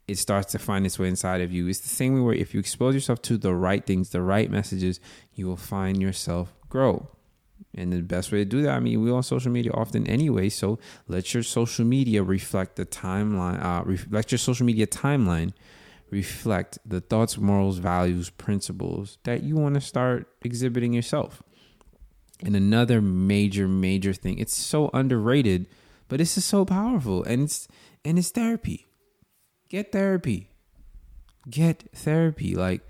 it 0.07 0.17
starts 0.17 0.51
to 0.53 0.57
find 0.57 0.87
its 0.87 0.97
way 0.97 1.07
inside 1.07 1.41
of 1.41 1.51
you. 1.51 1.67
It's 1.67 1.81
the 1.81 1.87
same 1.87 2.15
way 2.15 2.21
where 2.21 2.33
if 2.33 2.55
you 2.55 2.59
expose 2.59 2.95
yourself 2.95 3.21
to 3.23 3.37
the 3.37 3.53
right 3.53 3.85
things, 3.85 4.09
the 4.09 4.23
right 4.23 4.49
messages, 4.49 4.99
you 5.35 5.45
will 5.45 5.55
find 5.55 6.01
yourself 6.01 6.55
grow. 6.67 7.07
And 7.75 7.93
the 7.93 8.01
best 8.01 8.31
way 8.31 8.39
to 8.39 8.45
do 8.45 8.63
that, 8.63 8.71
I 8.71 8.79
mean, 8.79 9.03
we 9.03 9.11
on 9.11 9.21
social 9.21 9.51
media 9.51 9.71
often 9.71 10.07
anyway. 10.07 10.49
So 10.49 10.79
let 11.07 11.31
your 11.35 11.43
social 11.43 11.85
media 11.85 12.23
reflect 12.23 12.75
the 12.75 12.87
timeline. 12.87 13.63
Uh, 13.63 13.83
reflect 13.83 14.31
your 14.31 14.39
social 14.39 14.65
media 14.65 14.87
timeline 14.87 15.53
reflect 16.09 16.77
the 16.85 17.01
thoughts, 17.01 17.37
morals, 17.37 17.77
values, 17.77 18.29
principles 18.29 19.17
that 19.23 19.43
you 19.43 19.55
want 19.55 19.75
to 19.75 19.81
start 19.81 20.27
exhibiting 20.43 20.93
yourself. 20.93 21.41
And 22.43 22.55
another 22.55 23.01
major, 23.01 23.67
major 23.67 24.13
thing, 24.13 24.39
it's 24.39 24.55
so 24.55 24.89
underrated, 24.93 25.67
but 26.07 26.19
this 26.19 26.37
is 26.37 26.45
so 26.45 26.65
powerful 26.65 27.23
and 27.23 27.43
it's 27.43 27.67
and 28.03 28.19
it's 28.19 28.29
therapy. 28.29 28.85
Get 29.69 29.91
therapy. 29.91 30.51
Get 31.49 31.89
therapy. 31.95 32.55
Like 32.55 32.81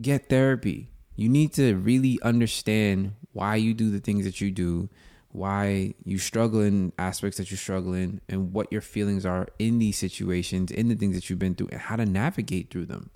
get 0.00 0.28
therapy. 0.28 0.90
You 1.16 1.28
need 1.28 1.52
to 1.54 1.74
really 1.74 2.20
understand 2.22 3.14
why 3.32 3.56
you 3.56 3.74
do 3.74 3.90
the 3.90 3.98
things 3.98 4.24
that 4.24 4.40
you 4.40 4.50
do 4.50 4.88
why 5.30 5.94
you 6.04 6.18
struggle 6.18 6.60
in 6.60 6.92
aspects 6.98 7.36
that 7.38 7.50
you 7.50 7.56
struggle 7.56 7.92
in 7.92 8.20
and 8.28 8.52
what 8.52 8.72
your 8.72 8.80
feelings 8.80 9.26
are 9.26 9.46
in 9.58 9.78
these 9.78 9.98
situations, 9.98 10.70
in 10.70 10.88
the 10.88 10.94
things 10.94 11.14
that 11.14 11.28
you've 11.28 11.38
been 11.38 11.54
through, 11.54 11.68
and 11.70 11.80
how 11.80 11.96
to 11.96 12.06
navigate 12.06 12.70
through 12.70 12.86
them. 12.86 13.10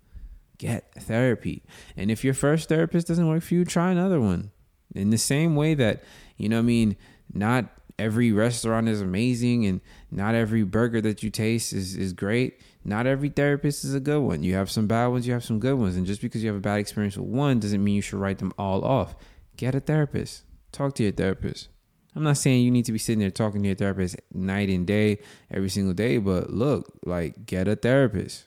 Get 0.59 0.92
therapy. 0.95 1.62
And 1.97 2.11
if 2.11 2.23
your 2.23 2.35
first 2.35 2.69
therapist 2.69 3.09
doesn't 3.09 3.26
work 3.26 3.42
for 3.42 3.54
you, 3.54 3.64
try 3.64 3.90
another 3.90 4.21
one. 4.21 4.52
In 4.95 5.11
the 5.11 5.19
same 5.19 5.57
way 5.57 5.75
that, 5.75 6.04
you 6.37 6.49
know 6.49 6.59
I 6.59 6.62
mean, 6.62 6.97
not 7.33 7.66
every 7.99 8.31
restaurant 8.33 8.88
is 8.88 9.00
amazing 9.00 9.64
and 9.66 9.81
not 10.11 10.35
every 10.35 10.62
burger 10.62 11.00
that 11.00 11.23
you 11.23 11.31
taste 11.31 11.73
is, 11.73 11.97
is 11.97 12.12
great. 12.12 12.61
Not 12.85 13.07
every 13.07 13.28
therapist 13.28 13.85
is 13.85 13.95
a 13.95 14.00
good 14.00 14.21
one. 14.21 14.42
You 14.42 14.54
have 14.54 14.71
some 14.71 14.87
bad 14.87 15.07
ones, 15.07 15.26
you 15.26 15.33
have 15.33 15.45
some 15.45 15.59
good 15.59 15.75
ones. 15.78 15.97
And 15.97 16.07
just 16.07 16.21
because 16.21 16.42
you 16.42 16.49
have 16.49 16.57
a 16.57 16.61
bad 16.61 16.81
experience 16.81 17.16
with 17.16 17.26
one 17.26 17.59
doesn't 17.59 17.83
mean 17.83 17.97
you 17.97 18.02
should 18.02 18.19
write 18.19 18.38
them 18.38 18.52
all 18.59 18.85
off. 18.85 19.14
Get 19.57 19.75
a 19.75 19.81
therapist. 19.81 20.42
Talk 20.73 20.95
to 20.97 21.02
your 21.02 21.12
therapist. 21.12 21.69
I'm 22.14 22.23
not 22.23 22.37
saying 22.37 22.62
you 22.62 22.71
need 22.71 22.85
to 22.87 22.92
be 22.92 22.99
sitting 22.99 23.21
there 23.21 23.31
talking 23.31 23.62
to 23.62 23.69
your 23.69 23.76
therapist 23.76 24.16
night 24.33 24.69
and 24.69 24.87
day, 24.87 25.21
every 25.50 25.71
single 25.71 25.95
day, 25.95 26.19
but 26.19 26.50
look, 26.50 26.92
like 27.04 27.47
get 27.47 27.69
a 27.69 27.76
therapist. 27.76 28.45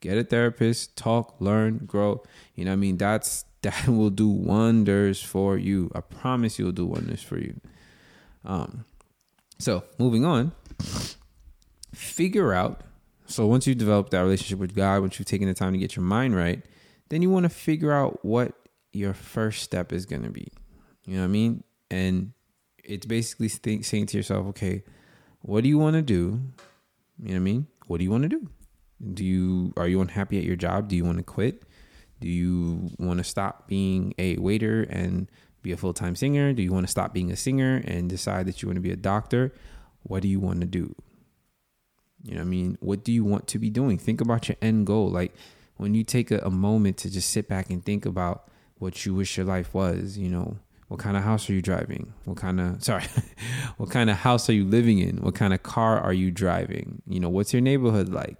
Get 0.00 0.16
a 0.16 0.22
therapist, 0.22 0.96
talk, 0.96 1.34
learn, 1.40 1.78
grow. 1.78 2.22
You 2.54 2.64
know 2.64 2.70
what 2.70 2.74
I 2.74 2.76
mean? 2.76 2.96
That's 2.96 3.44
that 3.62 3.88
will 3.88 4.10
do 4.10 4.28
wonders 4.28 5.20
for 5.20 5.58
you. 5.58 5.90
I 5.92 6.00
promise 6.00 6.58
you'll 6.58 6.70
do 6.70 6.86
wonders 6.86 7.22
for 7.22 7.38
you. 7.38 7.60
Um 8.44 8.84
so 9.58 9.82
moving 9.98 10.24
on, 10.24 10.52
figure 11.92 12.52
out. 12.52 12.82
So 13.26 13.46
once 13.46 13.66
you 13.66 13.74
develop 13.74 14.10
that 14.10 14.20
relationship 14.20 14.60
with 14.60 14.74
God, 14.74 15.00
once 15.00 15.18
you've 15.18 15.26
taken 15.26 15.48
the 15.48 15.54
time 15.54 15.72
to 15.72 15.78
get 15.78 15.96
your 15.96 16.04
mind 16.04 16.36
right, 16.36 16.62
then 17.08 17.20
you 17.22 17.30
want 17.30 17.44
to 17.44 17.50
figure 17.50 17.92
out 17.92 18.24
what 18.24 18.54
your 18.92 19.12
first 19.12 19.62
step 19.62 19.92
is 19.92 20.06
going 20.06 20.22
to 20.22 20.30
be. 20.30 20.48
You 21.04 21.14
know 21.16 21.22
what 21.22 21.24
I 21.24 21.28
mean? 21.28 21.64
And 21.90 22.32
it's 22.88 23.06
basically 23.06 23.48
think, 23.48 23.84
saying 23.84 24.06
to 24.06 24.16
yourself, 24.16 24.46
okay, 24.48 24.82
what 25.42 25.62
do 25.62 25.68
you 25.68 25.78
want 25.78 25.94
to 25.94 26.02
do? 26.02 26.40
You 27.22 27.28
know 27.28 27.32
what 27.32 27.36
I 27.36 27.38
mean? 27.38 27.66
What 27.86 27.98
do 27.98 28.04
you 28.04 28.10
want 28.10 28.22
to 28.24 28.28
do? 28.28 28.48
Do 29.14 29.24
you 29.24 29.72
are 29.76 29.86
you 29.86 30.00
unhappy 30.00 30.38
at 30.38 30.44
your 30.44 30.56
job? 30.56 30.88
Do 30.88 30.96
you 30.96 31.04
want 31.04 31.18
to 31.18 31.24
quit? 31.24 31.62
Do 32.20 32.28
you 32.28 32.90
want 32.98 33.18
to 33.18 33.24
stop 33.24 33.68
being 33.68 34.14
a 34.18 34.36
waiter 34.38 34.82
and 34.82 35.30
be 35.62 35.70
a 35.70 35.76
full 35.76 35.94
time 35.94 36.16
singer? 36.16 36.52
Do 36.52 36.62
you 36.62 36.72
want 36.72 36.86
to 36.86 36.90
stop 36.90 37.14
being 37.14 37.30
a 37.30 37.36
singer 37.36 37.82
and 37.84 38.08
decide 38.08 38.46
that 38.46 38.60
you 38.60 38.68
want 38.68 38.76
to 38.76 38.82
be 38.82 38.90
a 38.90 38.96
doctor? 38.96 39.52
What 40.02 40.22
do 40.22 40.28
you 40.28 40.40
want 40.40 40.60
to 40.62 40.66
do? 40.66 40.94
You 42.24 42.32
know 42.32 42.38
what 42.38 42.46
I 42.46 42.48
mean? 42.48 42.78
What 42.80 43.04
do 43.04 43.12
you 43.12 43.24
want 43.24 43.46
to 43.48 43.58
be 43.58 43.70
doing? 43.70 43.98
Think 43.98 44.20
about 44.20 44.48
your 44.48 44.56
end 44.60 44.86
goal. 44.86 45.08
Like 45.08 45.32
when 45.76 45.94
you 45.94 46.02
take 46.02 46.32
a, 46.32 46.38
a 46.38 46.50
moment 46.50 46.96
to 46.98 47.10
just 47.10 47.30
sit 47.30 47.48
back 47.48 47.70
and 47.70 47.84
think 47.84 48.04
about 48.04 48.48
what 48.78 49.06
you 49.06 49.14
wish 49.14 49.36
your 49.36 49.46
life 49.46 49.74
was, 49.74 50.18
you 50.18 50.28
know, 50.28 50.58
what 50.88 50.98
kind 51.00 51.16
of 51.16 51.22
house 51.22 51.48
are 51.48 51.52
you 51.52 51.62
driving? 51.62 52.14
What 52.24 52.38
kind 52.38 52.60
of 52.60 52.82
sorry, 52.82 53.04
what 53.76 53.90
kind 53.90 54.10
of 54.10 54.16
house 54.16 54.48
are 54.48 54.54
you 54.54 54.64
living 54.64 54.98
in? 54.98 55.18
What 55.18 55.34
kind 55.34 55.52
of 55.52 55.62
car 55.62 56.00
are 56.00 56.14
you 56.14 56.30
driving? 56.30 57.02
You 57.06 57.20
know, 57.20 57.28
what's 57.28 57.52
your 57.52 57.62
neighborhood 57.62 58.08
like? 58.08 58.38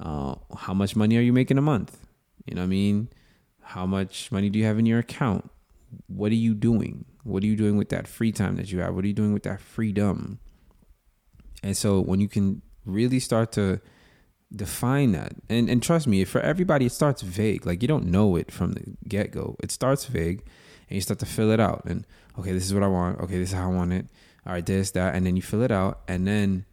Uh, 0.00 0.34
how 0.56 0.74
much 0.74 0.96
money 0.96 1.16
are 1.16 1.20
you 1.20 1.32
making 1.32 1.58
a 1.58 1.62
month? 1.62 1.98
You 2.46 2.54
know 2.54 2.62
what 2.62 2.66
I 2.66 2.68
mean? 2.68 3.08
How 3.60 3.86
much 3.86 4.32
money 4.32 4.50
do 4.50 4.58
you 4.58 4.64
have 4.64 4.78
in 4.78 4.86
your 4.86 4.98
account? 4.98 5.50
What 6.06 6.32
are 6.32 6.36
you 6.36 6.54
doing? 6.54 7.04
What 7.22 7.42
are 7.42 7.46
you 7.46 7.56
doing 7.56 7.76
with 7.76 7.90
that 7.90 8.08
free 8.08 8.32
time 8.32 8.56
that 8.56 8.72
you 8.72 8.80
have? 8.80 8.94
What 8.94 9.04
are 9.04 9.08
you 9.08 9.14
doing 9.14 9.32
with 9.32 9.44
that 9.44 9.60
freedom? 9.60 10.40
And 11.62 11.76
so 11.76 12.00
when 12.00 12.20
you 12.20 12.28
can 12.28 12.62
really 12.84 13.20
start 13.20 13.52
to 13.52 13.80
define 14.54 15.12
that, 15.12 15.34
and, 15.48 15.68
and 15.68 15.82
trust 15.82 16.06
me, 16.06 16.24
for 16.24 16.40
everybody, 16.40 16.86
it 16.86 16.92
starts 16.92 17.22
vague. 17.22 17.66
Like 17.66 17.82
you 17.82 17.88
don't 17.88 18.06
know 18.06 18.36
it 18.36 18.50
from 18.50 18.72
the 18.72 18.96
get 19.06 19.30
go. 19.30 19.56
It 19.62 19.70
starts 19.70 20.06
vague 20.06 20.44
and 20.88 20.94
you 20.94 21.00
start 21.00 21.18
to 21.20 21.26
fill 21.26 21.50
it 21.50 21.60
out. 21.60 21.84
And 21.86 22.06
okay, 22.38 22.52
this 22.52 22.64
is 22.64 22.74
what 22.74 22.82
I 22.82 22.88
want. 22.88 23.20
Okay, 23.20 23.38
this 23.38 23.50
is 23.50 23.54
how 23.54 23.70
I 23.70 23.74
want 23.74 23.92
it. 23.92 24.06
All 24.46 24.52
right, 24.52 24.64
this, 24.64 24.90
that, 24.92 25.14
and 25.14 25.24
then 25.26 25.36
you 25.36 25.42
fill 25.42 25.62
it 25.62 25.70
out. 25.70 26.00
And 26.06 26.26
then 26.26 26.66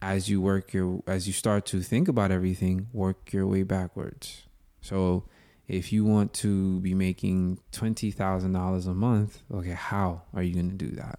as 0.00 0.28
you 0.28 0.40
work 0.40 0.72
your, 0.72 1.02
as 1.06 1.26
you 1.26 1.32
start 1.32 1.66
to 1.66 1.82
think 1.82 2.08
about 2.08 2.30
everything, 2.30 2.88
work 2.92 3.32
your 3.32 3.46
way 3.46 3.62
backwards. 3.62 4.44
So 4.80 5.24
if 5.66 5.92
you 5.92 6.04
want 6.04 6.32
to 6.34 6.80
be 6.80 6.94
making 6.94 7.58
twenty 7.72 8.10
thousand 8.10 8.52
dollars 8.52 8.86
a 8.86 8.94
month, 8.94 9.42
okay, 9.52 9.72
how 9.72 10.22
are 10.32 10.42
you 10.42 10.54
going 10.54 10.70
to 10.70 10.76
do 10.76 10.94
that? 10.96 11.18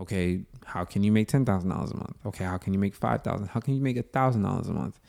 Okay, 0.00 0.44
how 0.66 0.84
can 0.84 1.02
you 1.02 1.10
make 1.10 1.28
ten 1.28 1.44
thousand 1.44 1.70
dollars 1.70 1.90
a 1.90 1.96
month? 1.96 2.16
Okay, 2.26 2.44
how 2.44 2.58
can 2.58 2.74
you 2.74 2.78
make 2.78 2.94
five 2.94 3.22
thousand? 3.22 3.48
How 3.48 3.60
can 3.60 3.74
you 3.74 3.80
make 3.80 3.96
a 3.96 4.02
thousand 4.02 4.42
dollars 4.42 4.68
a 4.68 4.72
month? 4.72 5.00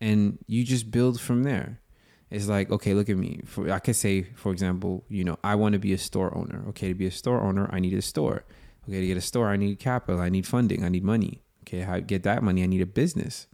And 0.00 0.38
you 0.46 0.64
just 0.64 0.90
build 0.90 1.20
from 1.20 1.42
there. 1.42 1.80
It's 2.30 2.48
like, 2.48 2.70
okay, 2.70 2.94
look 2.94 3.08
at 3.08 3.16
me. 3.16 3.40
For, 3.44 3.70
I 3.70 3.78
could 3.78 3.96
say, 3.96 4.22
for 4.22 4.50
example, 4.50 5.04
you 5.08 5.24
know, 5.24 5.38
I 5.44 5.54
want 5.54 5.74
to 5.74 5.78
be 5.78 5.92
a 5.92 5.98
store 5.98 6.36
owner. 6.36 6.64
Okay, 6.70 6.88
to 6.88 6.94
be 6.94 7.06
a 7.06 7.10
store 7.10 7.40
owner, 7.40 7.68
I 7.72 7.78
need 7.78 7.94
a 7.94 8.02
store. 8.02 8.44
Okay, 8.88 9.00
to 9.00 9.06
get 9.06 9.16
a 9.16 9.20
store, 9.20 9.48
I 9.48 9.56
need 9.56 9.78
capital. 9.78 10.20
I 10.20 10.28
need 10.28 10.46
funding. 10.46 10.84
I 10.84 10.88
need 10.88 11.04
money. 11.04 11.42
Okay, 11.62 11.80
how 11.80 12.00
get 12.00 12.24
that 12.24 12.42
money? 12.42 12.62
I 12.62 12.66
need 12.66 12.80
a 12.80 12.86
business. 12.86 13.46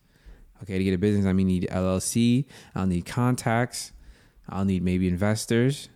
Okay, 0.62 0.78
to 0.78 0.84
get 0.84 0.94
a 0.94 0.98
business, 0.98 1.26
I 1.26 1.32
mean, 1.32 1.48
need 1.48 1.68
LLC. 1.70 2.46
I'll 2.74 2.86
need 2.86 3.04
contacts. 3.04 3.92
I'll 4.48 4.64
need 4.64 4.82
maybe 4.82 5.08
investors. 5.08 5.88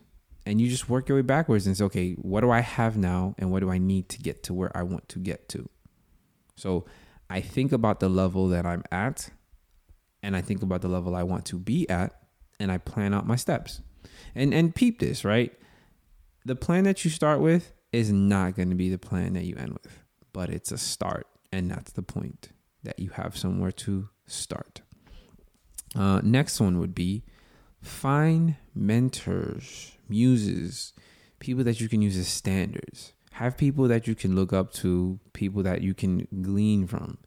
And 0.44 0.60
you 0.60 0.68
just 0.68 0.88
work 0.88 1.08
your 1.08 1.18
way 1.18 1.22
backwards 1.22 1.66
and 1.66 1.76
say, 1.76 1.84
okay, 1.84 2.12
what 2.14 2.42
do 2.42 2.50
I 2.50 2.60
have 2.60 2.96
now, 2.96 3.34
and 3.38 3.50
what 3.50 3.60
do 3.60 3.70
I 3.70 3.78
need 3.78 4.08
to 4.10 4.18
get 4.18 4.42
to 4.44 4.54
where 4.54 4.76
I 4.76 4.82
want 4.82 5.08
to 5.10 5.18
get 5.18 5.48
to? 5.50 5.68
So 6.56 6.84
I 7.28 7.40
think 7.40 7.72
about 7.72 8.00
the 8.00 8.08
level 8.08 8.48
that 8.48 8.64
I'm 8.64 8.84
at, 8.92 9.30
and 10.22 10.36
I 10.36 10.42
think 10.42 10.62
about 10.62 10.82
the 10.82 10.88
level 10.88 11.16
I 11.16 11.24
want 11.24 11.46
to 11.46 11.58
be 11.58 11.88
at, 11.90 12.12
and 12.58 12.70
I 12.72 12.78
plan 12.78 13.14
out 13.14 13.26
my 13.26 13.36
steps. 13.36 13.80
And 14.34 14.52
and 14.52 14.74
peep 14.74 14.98
this, 14.98 15.24
right? 15.24 15.52
The 16.44 16.56
plan 16.56 16.84
that 16.84 17.04
you 17.04 17.10
start 17.10 17.40
with 17.40 17.72
is 17.92 18.12
not 18.12 18.54
going 18.54 18.70
to 18.70 18.76
be 18.76 18.88
the 18.88 18.98
plan 18.98 19.32
that 19.32 19.44
you 19.44 19.56
end 19.56 19.72
with, 19.72 19.98
but 20.32 20.50
it's 20.50 20.70
a 20.70 20.78
start, 20.78 21.26
and 21.52 21.70
that's 21.70 21.92
the 21.92 22.02
point 22.02 22.50
that 22.82 22.98
you 22.98 23.10
have 23.10 23.36
somewhere 23.36 23.72
to 23.72 24.08
start. 24.26 24.82
Uh, 25.94 26.20
next 26.22 26.60
one 26.60 26.78
would 26.78 26.94
be 26.94 27.24
find 27.80 28.56
mentors, 28.74 29.92
muses, 30.08 30.92
people 31.38 31.64
that 31.64 31.80
you 31.80 31.88
can 31.88 32.02
use 32.02 32.16
as 32.16 32.28
standards. 32.28 33.12
Have 33.32 33.56
people 33.56 33.88
that 33.88 34.06
you 34.06 34.14
can 34.14 34.34
look 34.34 34.52
up 34.52 34.72
to, 34.74 35.20
people 35.32 35.62
that 35.62 35.82
you 35.82 35.94
can 35.94 36.26
glean 36.42 36.86
from. 36.86 37.18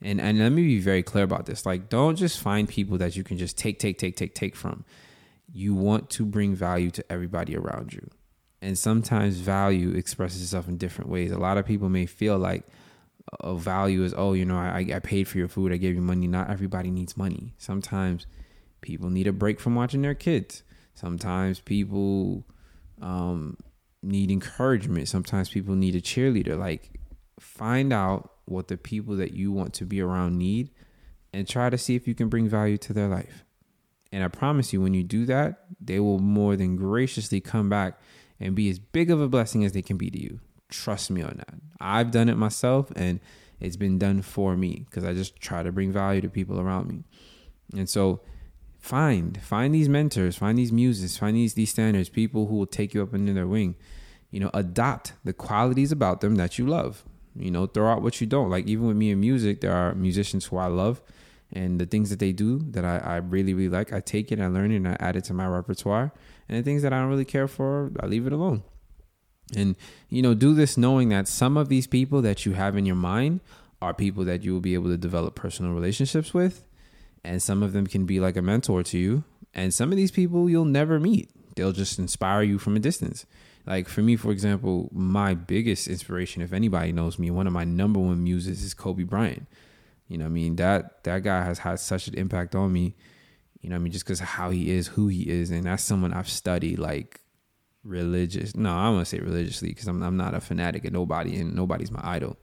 And 0.00 0.20
and 0.20 0.38
let 0.38 0.50
me 0.50 0.62
be 0.62 0.80
very 0.80 1.02
clear 1.02 1.24
about 1.24 1.46
this. 1.46 1.66
Like 1.66 1.88
don't 1.88 2.16
just 2.16 2.40
find 2.40 2.68
people 2.68 2.98
that 2.98 3.16
you 3.16 3.24
can 3.24 3.38
just 3.38 3.58
take 3.58 3.78
take 3.78 3.98
take 3.98 4.16
take 4.16 4.34
take 4.34 4.54
from. 4.54 4.84
You 5.52 5.74
want 5.74 6.10
to 6.10 6.24
bring 6.24 6.54
value 6.54 6.90
to 6.92 7.12
everybody 7.12 7.56
around 7.56 7.92
you. 7.92 8.08
And 8.60 8.78
sometimes 8.78 9.36
value 9.36 9.92
expresses 9.92 10.42
itself 10.42 10.68
in 10.68 10.76
different 10.76 11.10
ways. 11.10 11.30
A 11.30 11.38
lot 11.38 11.58
of 11.58 11.66
people 11.66 11.88
may 11.88 12.06
feel 12.06 12.38
like 12.38 12.64
a 13.40 13.54
value 13.54 14.04
is, 14.04 14.14
oh, 14.16 14.32
you 14.32 14.44
know, 14.44 14.56
I, 14.56 14.86
I 14.94 14.98
paid 14.98 15.28
for 15.28 15.38
your 15.38 15.48
food, 15.48 15.72
I 15.72 15.76
gave 15.76 15.94
you 15.94 16.00
money. 16.00 16.26
Not 16.26 16.50
everybody 16.50 16.90
needs 16.90 17.16
money. 17.16 17.54
Sometimes 17.58 18.26
people 18.80 19.10
need 19.10 19.26
a 19.26 19.32
break 19.32 19.60
from 19.60 19.74
watching 19.74 20.02
their 20.02 20.14
kids. 20.14 20.62
Sometimes 20.94 21.60
people 21.60 22.44
um, 23.00 23.56
need 24.02 24.30
encouragement. 24.30 25.08
Sometimes 25.08 25.48
people 25.48 25.74
need 25.74 25.94
a 25.94 26.00
cheerleader. 26.00 26.58
Like, 26.58 26.90
find 27.38 27.92
out 27.92 28.32
what 28.48 28.68
the 28.68 28.76
people 28.76 29.16
that 29.16 29.32
you 29.32 29.52
want 29.52 29.74
to 29.74 29.84
be 29.84 30.00
around 30.00 30.38
need 30.38 30.70
and 31.32 31.46
try 31.46 31.70
to 31.70 31.78
see 31.78 31.94
if 31.94 32.08
you 32.08 32.14
can 32.14 32.28
bring 32.28 32.48
value 32.48 32.78
to 32.78 32.92
their 32.92 33.08
life. 33.08 33.44
And 34.10 34.24
I 34.24 34.28
promise 34.28 34.72
you, 34.72 34.80
when 34.80 34.94
you 34.94 35.04
do 35.04 35.26
that, 35.26 35.64
they 35.80 36.00
will 36.00 36.18
more 36.18 36.56
than 36.56 36.76
graciously 36.76 37.40
come 37.40 37.68
back 37.68 38.00
and 38.40 38.54
be 38.54 38.70
as 38.70 38.78
big 38.78 39.10
of 39.10 39.20
a 39.20 39.28
blessing 39.28 39.64
as 39.64 39.72
they 39.72 39.82
can 39.82 39.96
be 39.96 40.10
to 40.10 40.20
you. 40.20 40.40
Trust 40.68 41.10
me 41.10 41.22
on 41.22 41.36
that. 41.36 41.54
I've 41.80 42.10
done 42.10 42.28
it 42.28 42.36
myself 42.36 42.90
and 42.96 43.20
it's 43.60 43.76
been 43.76 43.98
done 43.98 44.22
for 44.22 44.56
me 44.56 44.86
because 44.88 45.04
I 45.04 45.14
just 45.14 45.36
try 45.36 45.62
to 45.62 45.72
bring 45.72 45.92
value 45.92 46.20
to 46.20 46.28
people 46.28 46.60
around 46.60 46.88
me. 46.88 47.04
And 47.76 47.88
so 47.88 48.20
find 48.78 49.40
find 49.42 49.74
these 49.74 49.88
mentors, 49.88 50.36
find 50.36 50.56
these 50.56 50.72
muses, 50.72 51.18
find 51.18 51.36
these 51.36 51.54
these 51.54 51.70
standards, 51.70 52.08
people 52.08 52.46
who 52.46 52.56
will 52.56 52.66
take 52.66 52.94
you 52.94 53.02
up 53.02 53.12
under 53.12 53.32
their 53.32 53.46
wing. 53.46 53.74
You 54.30 54.40
know, 54.40 54.50
adopt 54.52 55.14
the 55.24 55.32
qualities 55.32 55.90
about 55.90 56.20
them 56.20 56.36
that 56.36 56.58
you 56.58 56.66
love. 56.66 57.02
You 57.38 57.50
know, 57.50 57.66
throw 57.66 57.90
out 57.90 58.02
what 58.02 58.20
you 58.20 58.26
don't. 58.26 58.50
Like 58.50 58.66
even 58.66 58.86
with 58.86 58.96
me 58.96 59.10
in 59.10 59.20
music, 59.20 59.60
there 59.60 59.72
are 59.72 59.94
musicians 59.94 60.46
who 60.46 60.56
I 60.56 60.66
love 60.66 61.00
and 61.52 61.80
the 61.80 61.86
things 61.86 62.10
that 62.10 62.18
they 62.18 62.32
do 62.32 62.58
that 62.70 62.84
I, 62.84 62.98
I 62.98 63.16
really, 63.16 63.54
really 63.54 63.70
like, 63.70 63.92
I 63.92 64.00
take 64.00 64.30
it, 64.30 64.40
I 64.40 64.48
learn 64.48 64.70
it, 64.70 64.76
and 64.76 64.88
I 64.88 64.96
add 65.00 65.16
it 65.16 65.24
to 65.24 65.34
my 65.34 65.46
repertoire. 65.46 66.12
And 66.48 66.58
the 66.58 66.62
things 66.62 66.82
that 66.82 66.92
I 66.92 66.98
don't 66.98 67.08
really 67.08 67.24
care 67.24 67.48
for, 67.48 67.90
I 68.00 68.06
leave 68.06 68.26
it 68.26 68.32
alone. 68.32 68.62
And, 69.56 69.76
you 70.10 70.20
know, 70.20 70.34
do 70.34 70.52
this 70.52 70.76
knowing 70.76 71.08
that 71.08 71.26
some 71.26 71.56
of 71.56 71.70
these 71.70 71.86
people 71.86 72.20
that 72.22 72.44
you 72.44 72.52
have 72.52 72.76
in 72.76 72.84
your 72.84 72.96
mind 72.96 73.40
are 73.80 73.94
people 73.94 74.24
that 74.24 74.42
you 74.42 74.52
will 74.52 74.60
be 74.60 74.74
able 74.74 74.90
to 74.90 74.98
develop 74.98 75.34
personal 75.34 75.72
relationships 75.72 76.34
with. 76.34 76.64
And 77.24 77.42
some 77.42 77.62
of 77.62 77.72
them 77.72 77.86
can 77.86 78.04
be 78.04 78.20
like 78.20 78.36
a 78.36 78.42
mentor 78.42 78.82
to 78.82 78.98
you. 78.98 79.24
And 79.54 79.72
some 79.72 79.90
of 79.90 79.96
these 79.96 80.10
people 80.10 80.50
you'll 80.50 80.66
never 80.66 81.00
meet. 81.00 81.30
They'll 81.56 81.72
just 81.72 81.98
inspire 81.98 82.42
you 82.42 82.58
from 82.58 82.76
a 82.76 82.80
distance. 82.80 83.24
Like 83.68 83.86
for 83.86 84.00
me, 84.00 84.16
for 84.16 84.32
example, 84.32 84.88
my 84.92 85.34
biggest 85.34 85.88
inspiration, 85.88 86.40
if 86.40 86.54
anybody 86.54 86.90
knows 86.90 87.18
me, 87.18 87.30
one 87.30 87.46
of 87.46 87.52
my 87.52 87.64
number 87.64 88.00
one 88.00 88.24
muses 88.24 88.62
is 88.62 88.72
Kobe 88.72 89.02
Bryant. 89.02 89.46
You 90.08 90.16
know, 90.16 90.24
I 90.24 90.28
mean 90.28 90.56
that 90.56 91.04
that 91.04 91.22
guy 91.22 91.44
has 91.44 91.58
had 91.58 91.78
such 91.78 92.08
an 92.08 92.14
impact 92.14 92.54
on 92.54 92.72
me. 92.72 92.96
You 93.60 93.68
know, 93.68 93.76
I 93.76 93.78
mean 93.78 93.92
just 93.92 94.06
because 94.06 94.20
how 94.20 94.48
he 94.48 94.70
is, 94.70 94.86
who 94.86 95.08
he 95.08 95.28
is, 95.28 95.50
and 95.50 95.64
that's 95.64 95.84
someone 95.84 96.14
I've 96.14 96.30
studied 96.30 96.78
like 96.78 97.20
religious. 97.84 98.56
No, 98.56 98.74
I 98.74 98.88
want 98.88 99.06
to 99.06 99.16
say 99.16 99.20
religiously 99.22 99.68
because 99.68 99.86
I'm 99.86 100.02
I'm 100.02 100.16
not 100.16 100.32
a 100.32 100.40
fanatic 100.40 100.86
of 100.86 100.94
nobody, 100.94 101.36
and 101.36 101.54
nobody's 101.54 101.90
my 101.90 102.00
idol. 102.02 102.38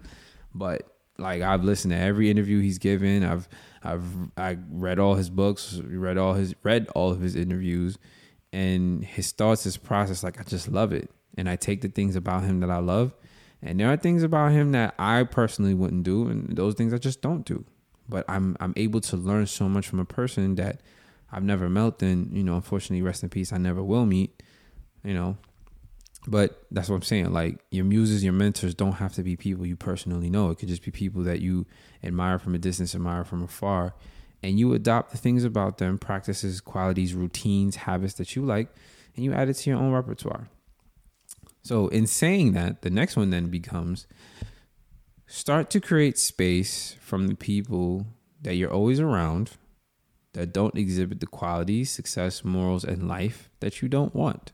But 0.53 0.87
like 1.17 1.41
I've 1.41 1.63
listened 1.63 1.91
to 1.93 1.97
every 1.97 2.29
interview 2.29 2.61
he's 2.61 2.77
given. 2.77 3.23
I've 3.23 3.49
I've 3.81 4.05
I 4.37 4.57
read 4.69 4.99
all 4.99 5.15
his 5.15 5.31
books, 5.31 5.81
read 5.83 6.19
all 6.19 6.35
his 6.35 6.53
read 6.61 6.87
all 6.93 7.09
of 7.09 7.21
his 7.21 7.35
interviews, 7.35 7.97
and 8.55 9.03
his 9.03 9.33
thoughts, 9.33 9.65
his 9.65 9.75
process. 9.75 10.23
Like 10.23 10.39
I 10.39 10.43
just 10.43 10.69
love 10.69 10.93
it, 10.93 11.11
and 11.37 11.49
I 11.49 11.57
take 11.57 11.81
the 11.81 11.89
things 11.89 12.15
about 12.15 12.43
him 12.43 12.61
that 12.61 12.71
I 12.71 12.77
love, 12.77 13.13
And 13.61 13.79
there 13.79 13.91
are 13.91 13.97
things 13.97 14.23
about 14.23 14.51
him 14.51 14.71
that 14.71 14.95
I 14.97 15.23
personally 15.23 15.73
wouldn't 15.73 16.03
do, 16.03 16.27
and 16.27 16.55
those 16.55 16.75
things 16.75 16.93
I 16.93 16.97
just 16.97 17.21
don't 17.21 17.45
do. 17.45 17.65
But 18.07 18.23
I'm 18.29 18.55
I'm 18.59 18.73
able 18.77 19.01
to 19.01 19.17
learn 19.17 19.45
so 19.47 19.67
much 19.67 19.87
from 19.87 19.99
a 19.99 20.05
person 20.05 20.55
that 20.55 20.81
I've 21.31 21.43
never 21.43 21.67
met, 21.67 22.01
and 22.01 22.35
you 22.35 22.43
know, 22.43 22.55
unfortunately, 22.55 23.01
rest 23.01 23.23
in 23.23 23.29
peace, 23.29 23.51
I 23.51 23.57
never 23.57 23.83
will 23.83 24.05
meet. 24.05 24.41
You 25.03 25.13
know, 25.13 25.37
but 26.27 26.63
that's 26.71 26.89
what 26.89 26.95
I'm 26.95 27.01
saying. 27.01 27.33
Like 27.33 27.59
your 27.71 27.85
muses, 27.85 28.23
your 28.23 28.33
mentors 28.33 28.73
don't 28.73 28.93
have 28.93 29.13
to 29.13 29.23
be 29.23 29.35
people 29.35 29.65
you 29.65 29.75
personally 29.75 30.29
know. 30.29 30.49
It 30.49 30.59
could 30.59 30.69
just 30.69 30.83
be 30.83 30.91
people 30.91 31.23
that 31.23 31.41
you 31.41 31.65
admire 32.03 32.39
from 32.39 32.55
a 32.55 32.59
distance, 32.59 32.95
admire 32.95 33.25
from 33.25 33.43
afar, 33.43 33.95
and 34.43 34.59
you 34.59 34.73
adopt 34.73 35.11
the 35.11 35.17
things 35.17 35.43
about 35.43 35.77
them, 35.77 35.97
practices, 35.97 36.61
qualities, 36.61 37.13
routines, 37.13 37.77
habits 37.77 38.13
that 38.15 38.35
you 38.35 38.43
like, 38.43 38.69
and 39.15 39.25
you 39.25 39.33
add 39.33 39.49
it 39.49 39.55
to 39.55 39.69
your 39.69 39.79
own 39.79 39.91
repertoire. 39.91 40.49
So, 41.63 41.87
in 41.87 42.05
saying 42.05 42.53
that, 42.53 42.83
the 42.83 42.89
next 42.89 43.15
one 43.15 43.31
then 43.31 43.47
becomes 43.47 44.07
start 45.27 45.69
to 45.71 45.81
create 45.81 46.17
space 46.17 46.95
from 46.99 47.27
the 47.27 47.35
people 47.35 48.05
that 48.41 48.55
you're 48.55 48.71
always 48.71 48.99
around 48.99 49.51
that 50.33 50.53
don't 50.53 50.77
exhibit 50.77 51.21
the 51.21 51.25
qualities, 51.25 51.89
success, 51.89 52.43
morals, 52.43 52.83
and 52.83 53.07
life 53.07 53.49
that 53.61 53.81
you 53.81 53.87
don't 53.87 54.13
want. 54.13 54.51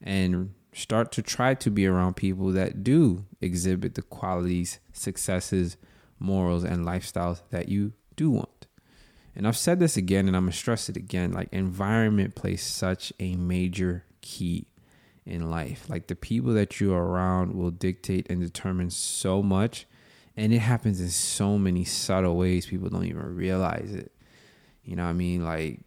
And 0.00 0.54
start 0.72 1.10
to 1.12 1.22
try 1.22 1.54
to 1.54 1.70
be 1.70 1.86
around 1.86 2.14
people 2.14 2.52
that 2.52 2.84
do 2.84 3.24
exhibit 3.40 3.94
the 3.94 4.02
qualities, 4.02 4.78
successes, 4.92 5.76
morals, 6.18 6.64
and 6.64 6.86
lifestyles 6.86 7.40
that 7.50 7.68
you 7.68 7.92
do 8.14 8.30
want. 8.30 8.59
And 9.34 9.46
I've 9.46 9.56
said 9.56 9.78
this 9.78 9.96
again 9.96 10.26
and 10.26 10.36
I'm 10.36 10.44
going 10.44 10.52
to 10.52 10.58
stress 10.58 10.88
it 10.88 10.96
again 10.96 11.32
like, 11.32 11.48
environment 11.52 12.34
plays 12.34 12.62
such 12.62 13.12
a 13.20 13.36
major 13.36 14.04
key 14.20 14.66
in 15.24 15.50
life. 15.50 15.86
Like, 15.88 16.08
the 16.08 16.16
people 16.16 16.52
that 16.54 16.80
you're 16.80 17.02
around 17.02 17.54
will 17.54 17.70
dictate 17.70 18.26
and 18.30 18.40
determine 18.40 18.90
so 18.90 19.42
much. 19.42 19.86
And 20.36 20.52
it 20.52 20.60
happens 20.60 21.00
in 21.00 21.10
so 21.10 21.58
many 21.58 21.84
subtle 21.84 22.36
ways, 22.36 22.66
people 22.66 22.88
don't 22.88 23.04
even 23.04 23.34
realize 23.36 23.94
it. 23.94 24.12
You 24.84 24.96
know 24.96 25.04
what 25.04 25.10
I 25.10 25.14
mean? 25.14 25.44
Like, 25.44 25.80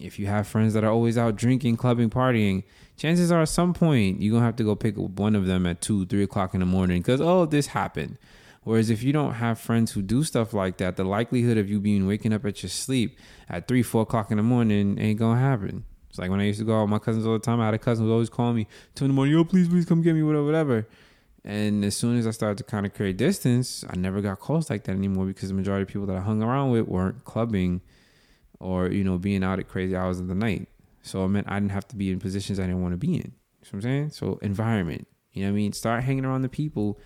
if 0.00 0.18
you 0.18 0.26
have 0.26 0.46
friends 0.46 0.74
that 0.74 0.84
are 0.84 0.90
always 0.90 1.18
out 1.18 1.36
drinking, 1.36 1.76
clubbing, 1.76 2.10
partying, 2.10 2.64
chances 2.96 3.30
are 3.30 3.42
at 3.42 3.48
some 3.48 3.72
point 3.74 4.20
you're 4.20 4.32
gonna 4.32 4.44
have 4.44 4.56
to 4.56 4.64
go 4.64 4.74
pick 4.74 4.96
one 4.96 5.36
of 5.36 5.46
them 5.46 5.66
at 5.66 5.80
two, 5.80 6.06
three 6.06 6.22
o'clock 6.22 6.54
in 6.54 6.60
the 6.60 6.66
morning 6.66 7.00
because 7.00 7.20
oh, 7.20 7.46
this 7.46 7.68
happened. 7.68 8.18
Whereas 8.62 8.90
if 8.90 9.02
you 9.02 9.12
don't 9.12 9.34
have 9.34 9.58
friends 9.58 9.92
who 9.92 10.02
do 10.02 10.22
stuff 10.22 10.52
like 10.52 10.76
that, 10.78 10.96
the 10.96 11.04
likelihood 11.04 11.56
of 11.56 11.70
you 11.70 11.80
being 11.80 12.06
waking 12.06 12.32
up 12.32 12.44
at 12.44 12.62
your 12.62 12.70
sleep 12.70 13.18
at 13.48 13.66
three, 13.66 13.82
four 13.82 14.02
o'clock 14.02 14.30
in 14.30 14.36
the 14.36 14.42
morning 14.42 14.98
ain't 14.98 15.18
gonna 15.18 15.40
happen. 15.40 15.84
It's 16.10 16.18
like 16.18 16.30
when 16.30 16.40
I 16.40 16.44
used 16.44 16.58
to 16.58 16.66
go 16.66 16.76
out 16.76 16.82
with 16.82 16.90
my 16.90 16.98
cousins 16.98 17.24
all 17.24 17.32
the 17.32 17.38
time. 17.38 17.60
I 17.60 17.66
had 17.66 17.74
a 17.74 17.78
cousin 17.78 18.04
who 18.04 18.12
always 18.12 18.28
call 18.28 18.52
me 18.52 18.66
two 18.94 19.04
in 19.04 19.10
the 19.10 19.14
morning, 19.14 19.34
yo, 19.34 19.44
please, 19.44 19.68
please 19.68 19.86
come 19.86 20.02
get 20.02 20.14
me, 20.14 20.22
whatever, 20.22 20.44
whatever. 20.44 20.88
And 21.44 21.84
as 21.84 21.96
soon 21.96 22.18
as 22.18 22.26
I 22.26 22.32
started 22.32 22.58
to 22.58 22.64
kind 22.64 22.84
of 22.84 22.92
create 22.92 23.16
distance, 23.16 23.82
I 23.88 23.96
never 23.96 24.20
got 24.20 24.40
calls 24.40 24.68
like 24.68 24.84
that 24.84 24.92
anymore 24.92 25.24
because 25.24 25.48
the 25.48 25.54
majority 25.54 25.82
of 25.82 25.88
people 25.88 26.06
that 26.08 26.16
I 26.16 26.20
hung 26.20 26.42
around 26.42 26.70
with 26.70 26.86
weren't 26.86 27.24
clubbing 27.24 27.80
or, 28.58 28.88
you 28.88 29.04
know, 29.04 29.16
being 29.16 29.42
out 29.42 29.58
at 29.58 29.68
crazy 29.68 29.96
hours 29.96 30.20
of 30.20 30.28
the 30.28 30.34
night. 30.34 30.68
So 31.02 31.24
it 31.24 31.28
meant 31.28 31.50
I 31.50 31.58
didn't 31.58 31.72
have 31.72 31.88
to 31.88 31.96
be 31.96 32.10
in 32.10 32.18
positions 32.18 32.60
I 32.60 32.64
didn't 32.64 32.82
want 32.82 32.92
to 32.92 32.98
be 32.98 33.14
in. 33.14 33.14
You 33.14 33.22
know 33.22 33.32
what 33.62 33.74
I'm 33.74 33.80
saying? 33.80 34.10
So 34.10 34.38
environment. 34.42 35.06
You 35.32 35.44
know 35.44 35.48
what 35.48 35.54
I 35.54 35.56
mean? 35.56 35.72
Start 35.72 36.04
hanging 36.04 36.26
around 36.26 36.42
the 36.42 36.48
people 36.50 36.98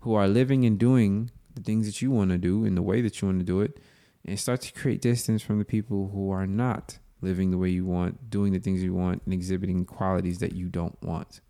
who 0.00 0.14
are 0.14 0.28
living 0.28 0.64
and 0.64 0.78
doing 0.78 1.30
the 1.54 1.62
things 1.62 1.86
that 1.86 2.02
you 2.02 2.10
want 2.10 2.30
to 2.30 2.38
do 2.38 2.64
in 2.64 2.74
the 2.74 2.82
way 2.82 3.00
that 3.00 3.20
you 3.20 3.28
want 3.28 3.40
to 3.40 3.44
do 3.44 3.60
it. 3.60 3.78
And 4.24 4.38
start 4.38 4.60
to 4.62 4.72
create 4.72 5.00
distance 5.00 5.42
from 5.42 5.58
the 5.58 5.64
people 5.64 6.10
who 6.12 6.30
are 6.30 6.46
not 6.46 6.98
living 7.22 7.50
the 7.50 7.58
way 7.58 7.70
you 7.70 7.86
want, 7.86 8.30
doing 8.30 8.52
the 8.52 8.58
things 8.58 8.82
you 8.82 8.94
want, 8.94 9.22
and 9.24 9.32
exhibiting 9.32 9.84
qualities 9.84 10.38
that 10.38 10.54
you 10.54 10.68
don't 10.68 11.00
want. 11.02 11.40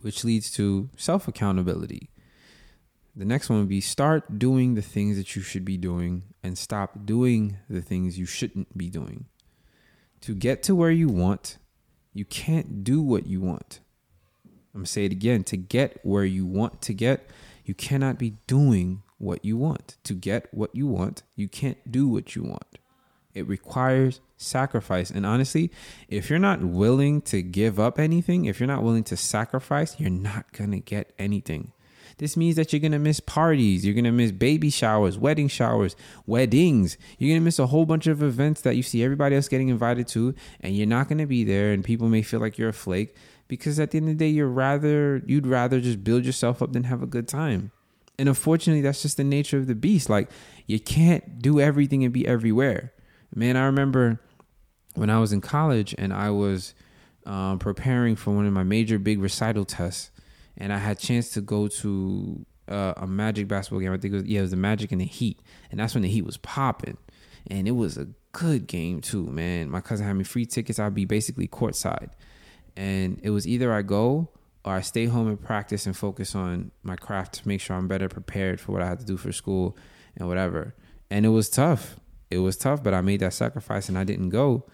Which 0.00 0.24
leads 0.24 0.50
to 0.52 0.90
self 0.96 1.26
accountability. 1.26 2.10
The 3.16 3.24
next 3.24 3.50
one 3.50 3.60
would 3.60 3.68
be 3.68 3.80
start 3.80 4.38
doing 4.38 4.74
the 4.74 4.82
things 4.82 5.16
that 5.16 5.34
you 5.34 5.42
should 5.42 5.64
be 5.64 5.76
doing 5.76 6.22
and 6.42 6.56
stop 6.56 7.04
doing 7.04 7.56
the 7.68 7.82
things 7.82 8.18
you 8.18 8.26
shouldn't 8.26 8.76
be 8.76 8.88
doing. 8.88 9.26
To 10.22 10.34
get 10.34 10.62
to 10.64 10.74
where 10.74 10.90
you 10.90 11.08
want, 11.08 11.58
you 12.12 12.24
can't 12.24 12.84
do 12.84 13.00
what 13.02 13.26
you 13.26 13.40
want. 13.40 13.80
I'm 14.78 14.84
to 14.84 14.90
say 14.90 15.04
it 15.04 15.12
again. 15.12 15.42
To 15.44 15.56
get 15.56 15.98
where 16.04 16.24
you 16.24 16.46
want 16.46 16.80
to 16.82 16.94
get, 16.94 17.28
you 17.64 17.74
cannot 17.74 18.16
be 18.16 18.36
doing 18.46 19.02
what 19.18 19.44
you 19.44 19.56
want. 19.56 19.96
To 20.04 20.14
get 20.14 20.46
what 20.54 20.72
you 20.72 20.86
want, 20.86 21.24
you 21.34 21.48
can't 21.48 21.90
do 21.90 22.06
what 22.06 22.36
you 22.36 22.44
want. 22.44 22.78
It 23.34 23.46
requires 23.48 24.20
sacrifice. 24.36 25.10
And 25.10 25.26
honestly, 25.26 25.72
if 26.08 26.30
you're 26.30 26.38
not 26.38 26.62
willing 26.62 27.20
to 27.22 27.42
give 27.42 27.80
up 27.80 27.98
anything, 27.98 28.44
if 28.44 28.60
you're 28.60 28.68
not 28.68 28.84
willing 28.84 29.04
to 29.04 29.16
sacrifice, 29.16 29.98
you're 29.98 30.10
not 30.10 30.52
to 30.70 30.78
get 30.78 31.12
anything. 31.18 31.72
This 32.18 32.36
means 32.36 32.56
that 32.56 32.72
you're 32.72 32.80
to 32.92 32.98
miss 32.98 33.20
parties, 33.20 33.84
you're 33.84 33.94
to 34.04 34.10
miss 34.10 34.32
baby 34.32 34.70
showers, 34.70 35.18
wedding 35.18 35.48
showers, 35.48 35.94
weddings. 36.26 36.98
You're 37.18 37.36
to 37.36 37.44
miss 37.44 37.60
a 37.60 37.66
whole 37.66 37.86
bunch 37.86 38.06
of 38.06 38.22
events 38.22 38.60
that 38.62 38.76
you 38.76 38.82
see 38.82 39.04
everybody 39.04 39.36
else 39.36 39.46
getting 39.48 39.68
invited 39.68 40.08
to, 40.08 40.34
and 40.60 40.76
you're 40.76 40.86
not 40.86 41.08
to 41.08 41.26
be 41.26 41.44
there, 41.44 41.72
and 41.72 41.84
people 41.84 42.08
may 42.08 42.22
feel 42.22 42.40
like 42.40 42.58
you're 42.58 42.70
a 42.70 42.72
flake 42.72 43.14
because 43.48 43.80
at 43.80 43.90
the 43.90 43.98
end 43.98 44.08
of 44.08 44.18
the 44.18 44.24
day, 44.24 44.30
you're 44.30 44.48
rather, 44.48 45.22
you'd 45.26 45.46
rather 45.46 45.80
just 45.80 46.04
build 46.04 46.24
yourself 46.24 46.62
up 46.62 46.72
than 46.72 46.84
have 46.84 47.02
a 47.02 47.06
good 47.06 47.26
time. 47.26 47.72
And 48.18 48.28
unfortunately, 48.28 48.82
that's 48.82 49.02
just 49.02 49.16
the 49.16 49.24
nature 49.24 49.58
of 49.58 49.66
the 49.66 49.74
beast. 49.74 50.08
Like, 50.08 50.30
you 50.66 50.78
can't 50.78 51.40
do 51.40 51.60
everything 51.60 52.04
and 52.04 52.12
be 52.12 52.26
everywhere. 52.26 52.92
Man, 53.34 53.56
I 53.56 53.64
remember 53.64 54.20
when 54.94 55.10
I 55.10 55.18
was 55.18 55.32
in 55.32 55.40
college 55.40 55.94
and 55.98 56.12
I 56.12 56.30
was 56.30 56.74
um, 57.26 57.58
preparing 57.58 58.16
for 58.16 58.32
one 58.32 58.46
of 58.46 58.52
my 58.52 58.64
major 58.64 58.98
big 58.98 59.20
recital 59.20 59.64
tests 59.64 60.10
and 60.58 60.72
I 60.72 60.78
had 60.78 60.98
chance 60.98 61.30
to 61.30 61.40
go 61.40 61.68
to 61.68 62.44
uh, 62.68 62.94
a 62.96 63.06
Magic 63.06 63.48
basketball 63.48 63.80
game. 63.80 63.92
I 63.92 63.96
think 63.96 64.12
it 64.12 64.16
was 64.16 64.26
yeah, 64.26 64.40
it 64.40 64.42
was 64.42 64.50
the 64.50 64.56
Magic 64.56 64.92
and 64.92 65.00
the 65.00 65.06
Heat, 65.06 65.40
and 65.70 65.80
that's 65.80 65.94
when 65.94 66.02
the 66.02 66.08
Heat 66.08 66.24
was 66.26 66.36
popping, 66.36 66.98
and 67.46 67.66
it 67.66 67.72
was 67.72 67.96
a 67.96 68.08
good 68.32 68.66
game 68.66 69.00
too, 69.00 69.26
man. 69.26 69.70
My 69.70 69.80
cousin 69.80 70.06
had 70.06 70.16
me 70.16 70.24
free 70.24 70.44
tickets. 70.44 70.78
I'd 70.78 70.94
be 70.94 71.06
basically 71.06 71.48
courtside, 71.48 72.10
and 72.78 73.18
it 73.24 73.30
was 73.30 73.46
either 73.46 73.72
I 73.72 73.82
go 73.82 74.28
or 74.64 74.72
I 74.72 74.82
stay 74.82 75.06
home 75.06 75.26
and 75.26 75.40
practice 75.40 75.84
and 75.84 75.96
focus 75.96 76.36
on 76.36 76.70
my 76.84 76.94
craft 76.94 77.34
to 77.34 77.48
make 77.48 77.60
sure 77.60 77.74
I'm 77.74 77.88
better 77.88 78.08
prepared 78.08 78.60
for 78.60 78.70
what 78.70 78.82
I 78.82 78.86
had 78.86 79.00
to 79.00 79.04
do 79.04 79.16
for 79.16 79.32
school 79.32 79.76
and 80.16 80.28
whatever. 80.28 80.76
And 81.10 81.26
it 81.26 81.30
was 81.30 81.50
tough. 81.50 81.96
It 82.30 82.38
was 82.38 82.56
tough, 82.56 82.84
but 82.84 82.94
I 82.94 83.00
made 83.00 83.18
that 83.18 83.34
sacrifice 83.34 83.88
and 83.88 83.98
I 83.98 84.04
didn't 84.04 84.28
go, 84.28 84.64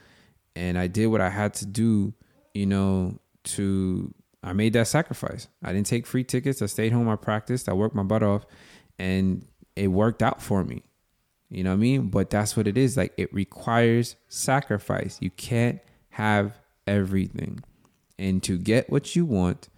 and 0.54 0.76
I 0.78 0.86
did 0.86 1.06
what 1.06 1.22
I 1.22 1.30
had 1.30 1.54
to 1.54 1.66
do, 1.66 2.12
you 2.52 2.66
know, 2.66 3.18
to 3.44 4.12
I 4.42 4.52
made 4.52 4.74
that 4.74 4.88
sacrifice. 4.88 5.48
I 5.62 5.72
didn't 5.72 5.86
take 5.86 6.06
free 6.06 6.24
tickets. 6.24 6.60
I 6.60 6.66
stayed 6.66 6.92
home. 6.92 7.08
I 7.08 7.16
practiced. 7.16 7.70
I 7.70 7.72
worked 7.72 7.94
my 7.94 8.02
butt 8.02 8.22
off, 8.22 8.44
and 8.98 9.46
it 9.76 9.88
worked 9.88 10.22
out 10.22 10.42
for 10.42 10.62
me. 10.62 10.82
You 11.48 11.64
know 11.64 11.70
what 11.70 11.76
I 11.76 11.78
mean? 11.78 12.08
But 12.08 12.28
that's 12.28 12.54
what 12.54 12.66
it 12.66 12.76
is. 12.76 12.98
Like 12.98 13.14
it 13.16 13.32
requires 13.32 14.16
sacrifice. 14.28 15.16
You 15.22 15.30
can't 15.30 15.80
have 16.10 16.58
everything. 16.86 17.64
And 18.18 18.42
to 18.44 18.58
get 18.58 18.90
what 18.90 19.16
you 19.16 19.24
want, 19.24 19.68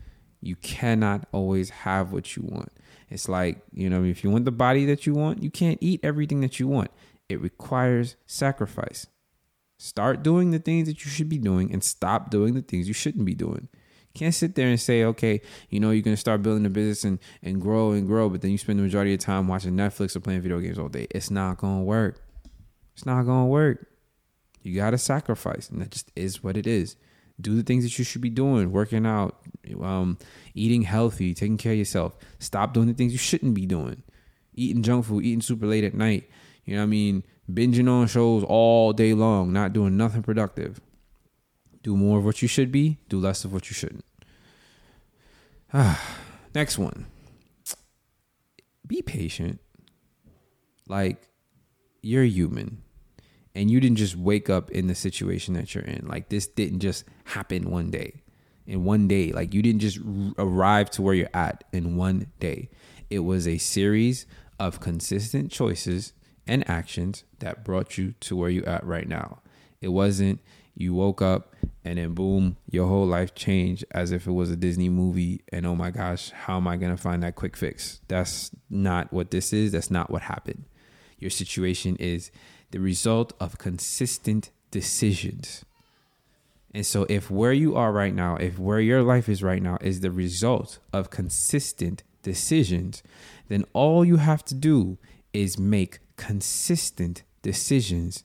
you 0.40 0.57
cannot 0.57 1.27
always 1.33 1.70
have 1.70 2.12
what 2.12 2.37
you 2.37 2.42
want. 2.42 2.72
It's 3.09 3.29
like, 3.29 3.62
you 3.72 3.88
know, 3.88 4.05
if 4.05 4.25
you 4.25 4.31
want 4.31 4.44
the 4.44 4.51
body 4.51 4.85
that 4.87 5.07
you 5.07 5.14
want, 5.14 5.42
you 5.42 5.51
can't 5.51 5.79
eat 5.81 6.01
everything 6.03 6.40
that 6.40 6.59
you 6.59 6.68
want. 6.68 6.90
It 7.29 7.40
requires 7.40 8.16
sacrifice. 8.27 9.07
Start 9.79 10.22
doing 10.22 10.51
the 10.51 10.59
things 10.59 10.88
that 10.88 11.05
you 11.05 11.11
should 11.11 11.29
be 11.29 11.38
doing 11.38 11.72
and 11.72 11.85
stop 11.85 12.31
doing 12.31 12.55
the 12.55 12.62
things 12.62 12.88
you 12.88 12.94
shouldn't 12.94 13.25
be 13.25 13.35
doing. 13.35 13.68
Can't 14.14 14.35
sit 14.35 14.55
there 14.55 14.68
and 14.68 14.81
say, 14.81 15.05
okay, 15.05 15.42
you 15.68 15.79
know, 15.79 15.90
you're 15.90 16.03
gonna 16.03 16.16
start 16.16 16.42
building 16.42 16.64
a 16.64 16.70
business 16.70 17.05
and, 17.05 17.18
and 17.42 17.61
grow 17.61 17.92
and 17.92 18.07
grow, 18.07 18.31
but 18.31 18.40
then 18.40 18.51
you 18.51 18.57
spend 18.57 18.79
the 18.79 18.83
majority 18.83 19.11
of 19.11 19.20
your 19.20 19.27
time 19.27 19.46
watching 19.46 19.75
Netflix 19.75 20.16
or 20.16 20.20
playing 20.20 20.40
video 20.40 20.59
games 20.59 20.79
all 20.79 20.88
day. 20.88 21.07
It's 21.11 21.31
not 21.31 21.59
gonna 21.59 21.83
work. 21.83 22.22
It's 22.94 23.05
not 23.05 23.25
gonna 23.25 23.46
work. 23.46 23.87
You 24.62 24.75
gotta 24.75 24.96
sacrifice, 24.96 25.68
and 25.68 25.83
that 25.83 25.90
just 25.90 26.11
is 26.16 26.42
what 26.42 26.57
it 26.57 26.66
is. 26.66 26.96
Do 27.40 27.55
the 27.55 27.62
things 27.62 27.85
that 27.85 27.99
you 27.99 28.05
should 28.05 28.22
be 28.22 28.31
doing, 28.31 28.72
working 28.72 29.05
out, 29.05 29.37
um, 29.83 30.18
eating 30.55 30.83
healthy, 30.83 31.35
taking 31.35 31.59
care 31.59 31.72
of 31.72 31.79
yourself. 31.79 32.16
Stop 32.38 32.72
doing 32.72 32.87
the 32.87 32.94
things 32.94 33.12
you 33.12 33.18
shouldn't 33.18 33.55
be 33.55 33.66
doing. 33.66 34.03
Eating 34.55 34.83
junk 34.83 35.05
food, 35.05 35.25
eating 35.25 35.42
super 35.42 35.66
late 35.66 35.85
at 35.85 35.94
night. 35.94 36.31
You 36.64 36.75
know 36.75 36.81
what 36.81 36.85
I 36.85 36.87
mean? 36.87 37.25
Binging 37.51 37.90
on 37.90 38.07
shows 38.07 38.42
all 38.42 38.92
day 38.92 39.12
long, 39.12 39.53
not 39.53 39.72
doing 39.72 39.96
nothing 39.96 40.22
productive. 40.22 40.81
Do 41.83 41.96
more 41.96 42.18
of 42.18 42.25
what 42.25 42.42
you 42.42 42.49
should 42.49 42.72
be, 42.72 42.99
do 43.09 43.18
less 43.20 43.44
of 43.44 43.53
what 43.53 43.70
you 43.70 43.75
shouldn't. 43.75 44.05
ah, 45.72 46.03
Next 46.55 46.79
one. 46.79 47.07
Be 48.87 49.03
patient. 49.03 49.61
Like, 50.88 51.29
you're 52.01 52.25
human. 52.25 52.83
And 53.57 53.71
you 53.71 53.81
didn't 53.81 53.97
just 53.97 54.16
wake 54.16 54.51
up 54.51 54.71
in 54.71 54.87
the 54.87 54.95
situation 54.95 55.55
that 55.55 55.75
you're 55.75 55.85
in. 55.85 56.07
Like, 56.07 56.29
this 56.29 56.47
didn't 56.47 56.81
just 56.81 57.05
happen 57.25 57.71
one 57.71 57.90
day. 57.90 58.23
In 58.66 58.85
one 58.85 59.09
day. 59.09 59.33
Like, 59.33 59.55
you 59.55 59.62
didn't 59.62 59.81
just 59.81 59.99
arrive 60.37 60.90
to 60.90 61.03
where 61.03 61.14
you're 61.14 61.31
at 61.33 61.64
in 61.73 61.97
one 61.97 62.31
day. 62.38 62.69
It 63.09 63.21
was 63.21 63.49
a 63.49 63.57
series 63.57 64.27
of 64.61 64.81
consistent 64.81 65.51
choices 65.51 66.12
and 66.47 66.69
actions 66.69 67.25
that 67.38 67.64
brought 67.64 67.97
you 67.97 68.12
to 68.21 68.37
where 68.37 68.51
you're 68.51 68.69
at 68.69 68.85
right 68.85 69.09
now. 69.09 69.40
It 69.81 69.88
wasn't 69.88 70.40
you 70.75 70.92
woke 70.92 71.23
up 71.23 71.55
and 71.85 71.99
then 71.99 72.12
boom, 72.12 72.57
your 72.71 72.87
whole 72.87 73.07
life 73.07 73.35
changed 73.35 73.85
as 73.92 74.12
if 74.12 74.27
it 74.27 74.33
was 74.33 74.51
a 74.51 74.57
Disney 74.57 74.90
movie. 74.90 75.40
And 75.51 75.64
oh 75.64 75.75
my 75.75 75.90
gosh, 75.90 76.31
how 76.31 76.59
am 76.59 76.69
I 76.69 76.77
going 76.77 76.95
to 76.95 77.01
find 77.01 77.23
that 77.23 77.37
quick 77.37 77.57
fix? 77.57 78.01
That's 78.09 78.51
not 78.69 79.12
what 79.12 79.31
this 79.31 79.53
is. 79.53 79.73
That's 79.73 79.90
not 79.90 80.11
what 80.11 80.23
happened. 80.23 80.64
Your 81.19 81.31
situation 81.31 81.97
is 81.97 82.31
the 82.70 82.81
result 82.81 83.33
of 83.40 83.59
consistent 83.59 84.50
decisions. 84.70 85.64
And 86.74 86.85
so, 86.85 87.07
if 87.09 87.31
where 87.31 87.52
you 87.52 87.74
are 87.74 87.92
right 87.92 88.14
now, 88.14 88.37
if 88.37 88.59
where 88.59 88.81
your 88.81 89.02
life 89.02 89.29
is 89.29 89.42
right 89.42 89.62
now 89.62 89.79
is 89.81 90.00
the 90.00 90.11
result 90.11 90.79
of 90.92 91.11
consistent 91.11 92.02
decisions, 92.22 93.02
then 93.48 93.64
all 93.72 94.05
you 94.05 94.16
have 94.16 94.44
to 94.46 94.55
do 94.55 94.98
is 95.33 95.59
make 95.59 96.00
consistent 96.16 97.22
decisions 97.42 98.24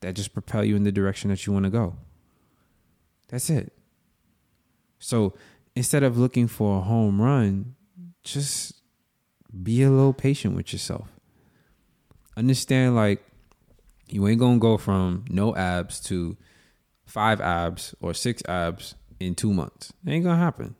that 0.00 0.14
just 0.14 0.32
propel 0.32 0.64
you 0.64 0.76
in 0.76 0.84
the 0.84 0.92
direction 0.92 1.30
that 1.30 1.46
you 1.46 1.52
want 1.52 1.64
to 1.64 1.70
go. 1.70 1.96
That's 3.28 3.50
it. 3.50 3.72
So 4.98 5.34
instead 5.74 6.02
of 6.02 6.18
looking 6.18 6.46
for 6.48 6.78
a 6.78 6.82
home 6.82 7.20
run, 7.20 7.74
just 8.22 8.74
be 9.62 9.82
a 9.82 9.90
little 9.90 10.12
patient 10.12 10.54
with 10.54 10.72
yourself. 10.72 11.08
Understand 12.36 12.94
like 12.94 13.24
you 14.08 14.26
ain't 14.28 14.40
gonna 14.40 14.58
go 14.58 14.76
from 14.76 15.24
no 15.28 15.54
abs 15.56 16.00
to 16.00 16.36
five 17.04 17.40
abs 17.40 17.94
or 18.00 18.14
six 18.14 18.42
abs 18.48 18.94
in 19.20 19.34
two 19.34 19.52
months. 19.52 19.92
It 20.06 20.10
ain't 20.10 20.24
gonna 20.24 20.38
happen 20.38 20.76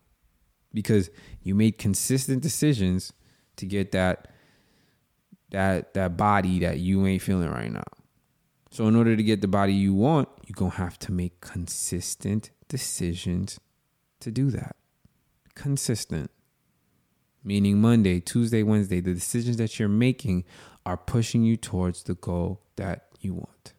because 0.73 1.11
you 1.43 1.55
made 1.55 1.79
consistent 1.79 2.43
decisions 2.43 3.13
to 3.57 3.67
get 3.67 3.93
that 3.93 4.29
that 5.51 5.95
that 5.95 6.17
body 6.17 6.61
that 6.61 6.79
you 6.79 7.07
ain't 7.07 7.23
feeling 7.23 7.51
right 7.51 7.73
now. 7.73 7.85
So 8.71 8.87
in 8.87 8.97
order 8.97 9.17
to 9.17 9.23
get 9.23 9.41
the 9.41 9.49
body 9.49 9.73
you 9.73 9.95
want, 9.95 10.29
you're 10.47 10.71
to 10.71 10.77
have 10.77 10.99
to 11.01 11.13
make 11.13 11.41
consistent 11.41 12.51
decisions 12.69 13.59
to 14.21 14.31
do 14.31 14.51
that. 14.51 14.77
Consistent. 15.55 16.31
Meaning 17.43 17.81
Monday, 17.81 18.21
Tuesday, 18.21 18.63
Wednesday, 18.63 19.01
the 19.01 19.15
decisions 19.15 19.57
that 19.57 19.79
you're 19.79 19.89
making 19.89 20.45
are 20.85 20.97
pushing 20.97 21.45
you 21.45 21.57
towards 21.57 22.03
the 22.03 22.15
goal 22.15 22.63
that 22.77 23.08
you 23.21 23.35
want. 23.35 23.73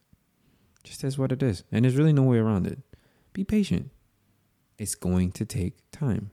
Just 0.84 1.04
as 1.04 1.18
what 1.18 1.32
it 1.32 1.44
is. 1.44 1.64
And 1.72 1.84
there's 1.86 1.96
really 1.96 2.14
no 2.14 2.24
way 2.24 2.38
around 2.38 2.68
it. 2.68 2.80
Be 3.34 3.44
patient. 3.44 3.92
It's 4.78 4.96
going 4.96 5.32
to 5.34 5.46
take 5.46 5.78
time. 5.92 6.32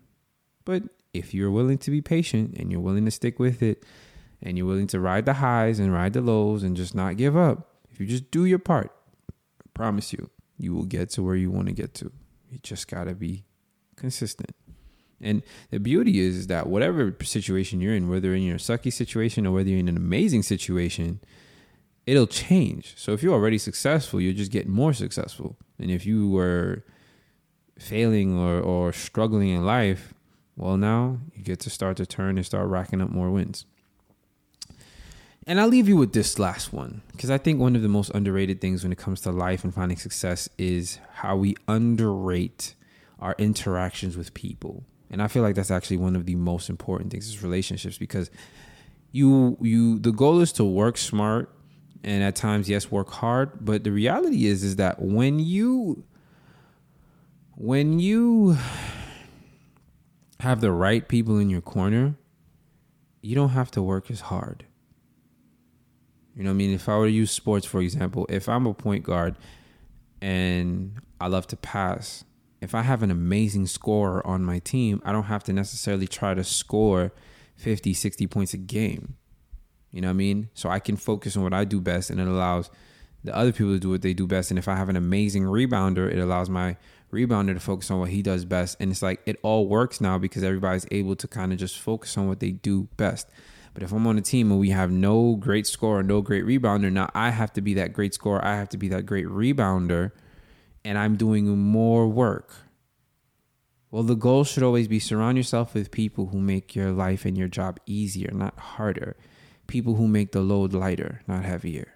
But 0.64 0.84
if 1.12 1.34
you're 1.34 1.50
willing 1.50 1.78
to 1.78 1.90
be 1.90 2.00
patient 2.00 2.54
and 2.56 2.70
you're 2.70 2.80
willing 2.80 3.04
to 3.04 3.10
stick 3.10 3.38
with 3.38 3.62
it 3.62 3.84
and 4.42 4.56
you're 4.56 4.66
willing 4.66 4.86
to 4.88 5.00
ride 5.00 5.26
the 5.26 5.34
highs 5.34 5.78
and 5.78 5.92
ride 5.92 6.12
the 6.12 6.20
lows 6.20 6.62
and 6.62 6.76
just 6.76 6.94
not 6.94 7.16
give 7.16 7.36
up, 7.36 7.68
if 7.90 8.00
you 8.00 8.06
just 8.06 8.30
do 8.30 8.44
your 8.44 8.58
part, 8.58 8.92
I 9.30 9.68
promise 9.74 10.12
you, 10.12 10.30
you 10.58 10.74
will 10.74 10.84
get 10.84 11.10
to 11.10 11.22
where 11.22 11.36
you 11.36 11.50
want 11.50 11.66
to 11.68 11.72
get 11.72 11.94
to. 11.94 12.12
You 12.50 12.58
just 12.62 12.88
got 12.88 13.04
to 13.04 13.14
be 13.14 13.44
consistent. 13.96 14.54
And 15.20 15.42
the 15.70 15.80
beauty 15.80 16.20
is, 16.20 16.36
is 16.36 16.46
that 16.48 16.66
whatever 16.66 17.16
situation 17.22 17.80
you're 17.80 17.94
in, 17.94 18.08
whether 18.08 18.28
you're 18.28 18.36
in 18.36 18.42
your 18.42 18.58
sucky 18.58 18.92
situation 18.92 19.46
or 19.46 19.52
whether 19.52 19.70
you're 19.70 19.78
in 19.78 19.88
an 19.88 19.96
amazing 19.96 20.42
situation, 20.42 21.20
it'll 22.06 22.26
change. 22.26 22.94
So 22.96 23.12
if 23.12 23.22
you're 23.22 23.34
already 23.34 23.58
successful, 23.58 24.20
you'll 24.20 24.36
just 24.36 24.52
get 24.52 24.68
more 24.68 24.92
successful. 24.92 25.56
And 25.78 25.90
if 25.90 26.06
you 26.06 26.30
were 26.30 26.84
failing 27.78 28.38
or, 28.38 28.60
or 28.60 28.92
struggling 28.92 29.50
in 29.50 29.66
life, 29.66 30.14
well, 30.56 30.76
now 30.76 31.18
you 31.34 31.42
get 31.42 31.60
to 31.60 31.70
start 31.70 31.96
to 31.98 32.06
turn 32.06 32.38
and 32.38 32.46
start 32.46 32.68
racking 32.68 33.02
up 33.02 33.10
more 33.10 33.30
wins. 33.30 33.66
And 35.48 35.60
I'll 35.60 35.68
leave 35.68 35.88
you 35.88 35.96
with 35.96 36.12
this 36.12 36.38
last 36.38 36.72
one 36.72 37.02
because 37.12 37.30
I 37.30 37.38
think 37.38 37.60
one 37.60 37.76
of 37.76 37.82
the 37.82 37.88
most 37.88 38.10
underrated 38.14 38.60
things 38.60 38.82
when 38.82 38.90
it 38.90 38.98
comes 38.98 39.20
to 39.22 39.30
life 39.30 39.62
and 39.62 39.72
finding 39.72 39.98
success 39.98 40.48
is 40.58 40.98
how 41.14 41.36
we 41.36 41.54
underrate 41.68 42.74
our 43.20 43.36
interactions 43.38 44.16
with 44.16 44.34
people. 44.34 44.84
And 45.08 45.22
I 45.22 45.28
feel 45.28 45.42
like 45.42 45.54
that's 45.54 45.70
actually 45.70 45.98
one 45.98 46.16
of 46.16 46.26
the 46.26 46.34
most 46.34 46.68
important 46.68 47.12
things 47.12 47.28
is 47.28 47.44
relationships 47.44 47.96
because 47.96 48.28
you 49.12 49.56
you 49.60 50.00
the 50.00 50.10
goal 50.10 50.40
is 50.40 50.52
to 50.54 50.64
work 50.64 50.98
smart 50.98 51.48
and 52.04 52.22
at 52.22 52.36
times 52.36 52.68
yes 52.68 52.90
work 52.90 53.10
hard, 53.10 53.64
but 53.64 53.84
the 53.84 53.92
reality 53.92 54.46
is 54.46 54.62
is 54.62 54.76
that 54.76 55.00
when 55.00 55.38
you 55.38 56.04
when 57.56 57.98
you 57.98 58.56
have 60.40 60.60
the 60.60 60.72
right 60.72 61.08
people 61.08 61.38
in 61.38 61.48
your 61.48 61.62
corner, 61.62 62.14
you 63.22 63.34
don't 63.34 63.50
have 63.50 63.70
to 63.72 63.82
work 63.82 64.10
as 64.10 64.20
hard 64.20 64.66
you 66.36 66.42
know 66.42 66.50
what 66.50 66.54
I 66.54 66.58
mean? 66.58 66.74
If 66.74 66.88
I 66.88 66.96
were 66.98 67.06
to 67.06 67.10
use 67.10 67.30
sports, 67.30 67.64
for 67.64 67.80
example, 67.80 68.26
if 68.28 68.46
I'm 68.46 68.66
a 68.66 68.74
point 68.74 69.04
guard 69.04 69.36
and 70.20 71.00
I 71.18 71.28
love 71.28 71.46
to 71.48 71.56
pass, 71.56 72.24
if 72.60 72.74
I 72.74 72.82
have 72.82 73.02
an 73.02 73.10
amazing 73.10 73.66
scorer 73.66 74.24
on 74.26 74.44
my 74.44 74.58
team, 74.58 75.00
I 75.04 75.12
don't 75.12 75.24
have 75.24 75.44
to 75.44 75.54
necessarily 75.54 76.06
try 76.06 76.34
to 76.34 76.44
score 76.44 77.12
50, 77.56 77.94
60 77.94 78.26
points 78.26 78.52
a 78.52 78.58
game. 78.58 79.16
You 79.92 80.00
know 80.00 80.08
what 80.08 80.14
I 80.14 80.16
mean? 80.16 80.50
So 80.54 80.68
I 80.68 80.78
can 80.78 80.96
focus 80.96 81.36
on 81.36 81.42
what 81.42 81.54
I 81.54 81.64
do 81.64 81.80
best 81.80 82.10
and 82.10 82.20
it 82.20 82.26
allows 82.26 82.70
the 83.24 83.34
other 83.34 83.52
people 83.52 83.72
to 83.72 83.78
do 83.78 83.90
what 83.90 84.02
they 84.02 84.14
do 84.14 84.26
best. 84.26 84.50
And 84.50 84.58
if 84.58 84.68
I 84.68 84.76
have 84.76 84.88
an 84.88 84.96
amazing 84.96 85.44
rebounder, 85.44 86.10
it 86.10 86.18
allows 86.18 86.48
my 86.48 86.76
rebounder 87.12 87.54
to 87.54 87.60
focus 87.60 87.90
on 87.90 87.98
what 88.00 88.10
he 88.10 88.22
does 88.22 88.44
best. 88.44 88.76
And 88.80 88.90
it's 88.90 89.02
like 89.02 89.20
it 89.26 89.38
all 89.42 89.66
works 89.66 90.00
now 90.00 90.18
because 90.18 90.42
everybody's 90.42 90.86
able 90.90 91.16
to 91.16 91.28
kind 91.28 91.52
of 91.52 91.58
just 91.58 91.78
focus 91.78 92.16
on 92.16 92.28
what 92.28 92.40
they 92.40 92.50
do 92.50 92.88
best. 92.96 93.28
But 93.74 93.82
if 93.82 93.92
I'm 93.92 94.06
on 94.06 94.16
a 94.16 94.22
team 94.22 94.50
and 94.50 94.58
we 94.58 94.70
have 94.70 94.90
no 94.90 95.34
great 95.34 95.66
scorer, 95.66 96.02
no 96.02 96.22
great 96.22 96.44
rebounder, 96.44 96.90
now 96.90 97.10
I 97.14 97.28
have 97.28 97.52
to 97.54 97.60
be 97.60 97.74
that 97.74 97.92
great 97.92 98.14
scorer. 98.14 98.42
I 98.42 98.56
have 98.56 98.70
to 98.70 98.78
be 98.78 98.88
that 98.88 99.04
great 99.04 99.26
rebounder, 99.26 100.12
and 100.82 100.96
I'm 100.96 101.16
doing 101.16 101.46
more 101.58 102.08
work. 102.08 102.54
Well, 103.90 104.02
the 104.02 104.14
goal 104.14 104.44
should 104.44 104.62
always 104.62 104.88
be 104.88 104.98
surround 104.98 105.36
yourself 105.36 105.74
with 105.74 105.90
people 105.90 106.28
who 106.28 106.40
make 106.40 106.74
your 106.74 106.90
life 106.90 107.26
and 107.26 107.36
your 107.36 107.48
job 107.48 107.78
easier, 107.84 108.30
not 108.32 108.58
harder. 108.58 109.14
People 109.66 109.94
who 109.94 110.06
make 110.06 110.32
the 110.32 110.40
load 110.40 110.72
lighter, 110.72 111.22
not 111.26 111.44
heavier. 111.44 111.94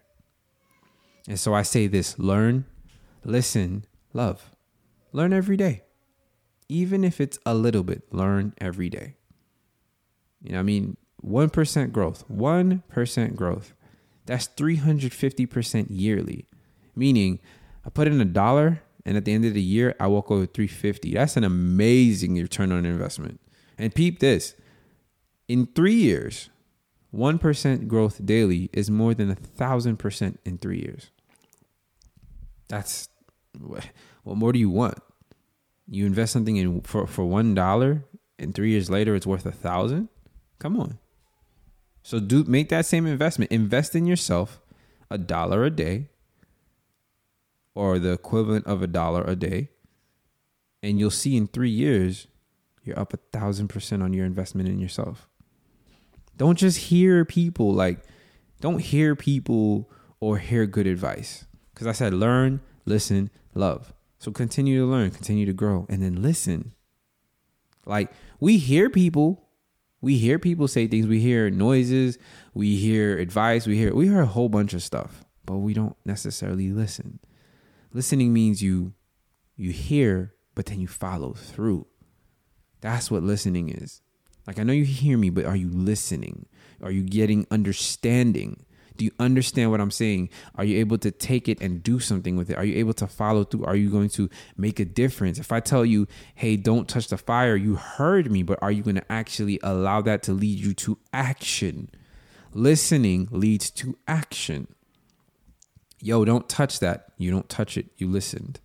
And 1.28 1.38
so 1.38 1.54
I 1.54 1.62
say 1.62 1.86
this 1.86 2.18
learn, 2.18 2.64
listen, 3.24 3.84
love. 4.12 4.50
Learn 5.12 5.32
every 5.32 5.56
day. 5.56 5.82
Even 6.68 7.04
if 7.04 7.20
it's 7.20 7.38
a 7.44 7.54
little 7.54 7.82
bit, 7.82 8.12
learn 8.12 8.54
every 8.58 8.88
day. 8.88 9.16
You 10.42 10.52
know, 10.52 10.60
I 10.60 10.62
mean, 10.62 10.96
1% 11.24 11.92
growth, 11.92 12.24
1% 12.28 13.34
growth. 13.36 13.74
That's 14.26 14.48
350% 14.48 15.86
yearly. 15.90 16.46
Meaning, 16.94 17.40
I 17.84 17.90
put 17.90 18.06
in 18.06 18.20
a 18.20 18.24
dollar 18.24 18.82
and 19.04 19.16
at 19.16 19.24
the 19.24 19.32
end 19.32 19.44
of 19.44 19.54
the 19.54 19.62
year, 19.62 19.94
I 19.98 20.06
walk 20.06 20.30
over 20.30 20.46
350. 20.46 21.14
That's 21.14 21.36
an 21.36 21.44
amazing 21.44 22.34
return 22.34 22.72
on 22.72 22.84
investment. 22.84 23.40
And 23.78 23.94
peep 23.94 24.20
this 24.20 24.54
in 25.48 25.66
three 25.74 25.94
years, 25.94 26.50
1% 27.14 27.88
growth 27.88 28.24
daily 28.24 28.70
is 28.72 28.90
more 28.90 29.14
than 29.14 29.30
a 29.30 29.34
thousand 29.34 29.96
percent 29.98 30.40
in 30.44 30.58
three 30.58 30.78
years. 30.78 31.10
That's 32.68 33.08
what 34.22 34.36
more 34.36 34.52
do 34.52 34.58
you 34.58 34.70
want? 34.70 34.98
You 35.88 36.06
invest 36.06 36.32
something 36.32 36.56
in 36.56 36.82
for, 36.82 37.06
for 37.06 37.24
one 37.24 37.54
dollar 37.54 38.04
and 38.38 38.54
three 38.54 38.70
years 38.70 38.88
later 38.88 39.14
it's 39.14 39.26
worth 39.26 39.44
a 39.44 39.52
thousand? 39.52 40.08
Come 40.58 40.78
on. 40.78 40.98
So 42.02 42.20
do 42.20 42.44
make 42.44 42.68
that 42.68 42.86
same 42.86 43.06
investment. 43.06 43.50
Invest 43.50 43.94
in 43.94 44.06
yourself 44.06 44.60
a 45.10 45.18
dollar 45.18 45.64
a 45.64 45.70
day 45.70 46.08
or 47.74 47.98
the 47.98 48.12
equivalent 48.12 48.66
of 48.66 48.82
a 48.82 48.86
dollar 48.86 49.24
a 49.24 49.34
day. 49.34 49.70
And 50.82 50.98
you'll 50.98 51.10
see 51.10 51.36
in 51.36 51.46
three 51.46 51.70
years, 51.70 52.26
you're 52.84 52.98
up 52.98 53.12
a 53.12 53.18
thousand 53.32 53.68
percent 53.68 54.02
on 54.02 54.12
your 54.12 54.24
investment 54.24 54.68
in 54.68 54.78
yourself. 54.78 55.28
Don't 56.40 56.56
just 56.56 56.78
hear 56.78 57.26
people 57.26 57.70
like, 57.74 58.02
don't 58.62 58.78
hear 58.78 59.14
people 59.14 59.90
or 60.20 60.38
hear 60.38 60.64
good 60.64 60.86
advice. 60.86 61.44
Because 61.74 61.86
I 61.86 61.92
said, 61.92 62.14
learn, 62.14 62.62
listen, 62.86 63.28
love. 63.54 63.92
So 64.20 64.32
continue 64.32 64.80
to 64.80 64.86
learn, 64.86 65.10
continue 65.10 65.44
to 65.44 65.52
grow, 65.52 65.84
and 65.90 66.02
then 66.02 66.22
listen. 66.22 66.72
Like, 67.84 68.10
we 68.40 68.56
hear 68.56 68.88
people 68.88 69.48
we 70.00 70.16
hear 70.16 70.38
people 70.38 70.66
say 70.66 70.86
things, 70.86 71.06
we 71.06 71.20
hear 71.20 71.50
noises, 71.50 72.16
we 72.54 72.76
hear 72.76 73.18
advice, 73.18 73.66
we 73.66 73.76
hear 73.76 73.94
we 73.94 74.06
hear 74.08 74.22
a 74.22 74.26
whole 74.26 74.48
bunch 74.48 74.72
of 74.72 74.82
stuff, 74.82 75.26
but 75.44 75.58
we 75.58 75.74
don't 75.74 75.96
necessarily 76.06 76.70
listen. 76.70 77.20
Listening 77.92 78.32
means 78.32 78.62
you 78.62 78.94
you 79.56 79.72
hear, 79.72 80.32
but 80.54 80.64
then 80.64 80.80
you 80.80 80.88
follow 80.88 81.34
through. 81.34 81.86
That's 82.80 83.10
what 83.10 83.22
listening 83.22 83.68
is. 83.68 84.00
Like 84.50 84.58
I 84.58 84.64
know 84.64 84.72
you 84.72 84.84
hear 84.84 85.16
me, 85.16 85.30
but 85.30 85.44
are 85.44 85.54
you 85.54 85.68
listening? 85.68 86.46
Are 86.82 86.90
you 86.90 87.04
getting 87.04 87.46
understanding? 87.52 88.64
Do 88.96 89.04
you 89.04 89.12
understand 89.20 89.70
what 89.70 89.80
I'm 89.80 89.92
saying? 89.92 90.28
Are 90.56 90.64
you 90.64 90.80
able 90.80 90.98
to 90.98 91.12
take 91.12 91.48
it 91.48 91.60
and 91.60 91.84
do 91.84 92.00
something 92.00 92.34
with 92.34 92.50
it? 92.50 92.56
Are 92.56 92.64
you 92.64 92.76
able 92.78 92.94
to 92.94 93.06
follow 93.06 93.44
through? 93.44 93.64
Are 93.64 93.76
you 93.76 93.88
going 93.90 94.08
to 94.08 94.28
make 94.56 94.80
a 94.80 94.84
difference? 94.84 95.38
If 95.38 95.52
I 95.52 95.60
tell 95.60 95.86
you, 95.86 96.08
hey, 96.34 96.56
don't 96.56 96.88
touch 96.88 97.06
the 97.06 97.16
fire, 97.16 97.54
you 97.54 97.76
heard 97.76 98.28
me, 98.28 98.42
but 98.42 98.58
are 98.60 98.72
you 98.72 98.82
going 98.82 98.96
to 98.96 99.12
actually 99.12 99.60
allow 99.62 100.00
that 100.00 100.24
to 100.24 100.32
lead 100.32 100.58
you 100.58 100.74
to 100.74 100.98
action? 101.12 101.88
Listening 102.52 103.28
leads 103.30 103.70
to 103.70 103.96
action. 104.08 104.66
Yo, 106.00 106.24
don't 106.24 106.48
touch 106.48 106.80
that. 106.80 107.12
You 107.18 107.30
don't 107.30 107.48
touch 107.48 107.76
it. 107.76 107.86
You 107.98 108.08
listened. 108.08 108.58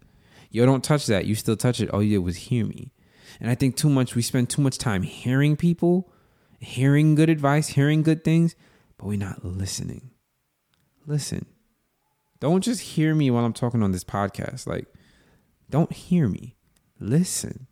Yo, 0.49 0.65
don't 0.65 0.83
touch 0.83 1.05
that. 1.05 1.27
You 1.27 1.35
still 1.35 1.55
touch 1.55 1.79
it. 1.79 1.91
All 1.91 2.01
you 2.01 2.17
did 2.17 2.25
was 2.25 2.37
hear 2.37 2.65
me. 2.65 2.91
And 3.39 3.49
I 3.49 3.55
think 3.55 3.75
too 3.75 3.89
much, 3.89 4.15
we 4.15 4.21
spend 4.21 4.49
too 4.49 4.61
much 4.61 4.77
time 4.77 5.03
hearing 5.03 5.55
people, 5.55 6.11
hearing 6.59 7.15
good 7.15 7.29
advice, 7.29 7.69
hearing 7.69 8.03
good 8.03 8.23
things, 8.23 8.55
but 8.97 9.07
we're 9.07 9.17
not 9.17 9.43
listening. 9.43 10.11
Listen. 11.05 11.45
Don't 12.39 12.61
just 12.61 12.81
hear 12.81 13.15
me 13.15 13.31
while 13.31 13.45
I'm 13.45 13.53
talking 13.53 13.83
on 13.83 13.91
this 13.91 14.03
podcast. 14.03 14.67
Like, 14.67 14.87
don't 15.69 15.91
hear 15.91 16.27
me. 16.27 16.55
Listen. 16.99 17.67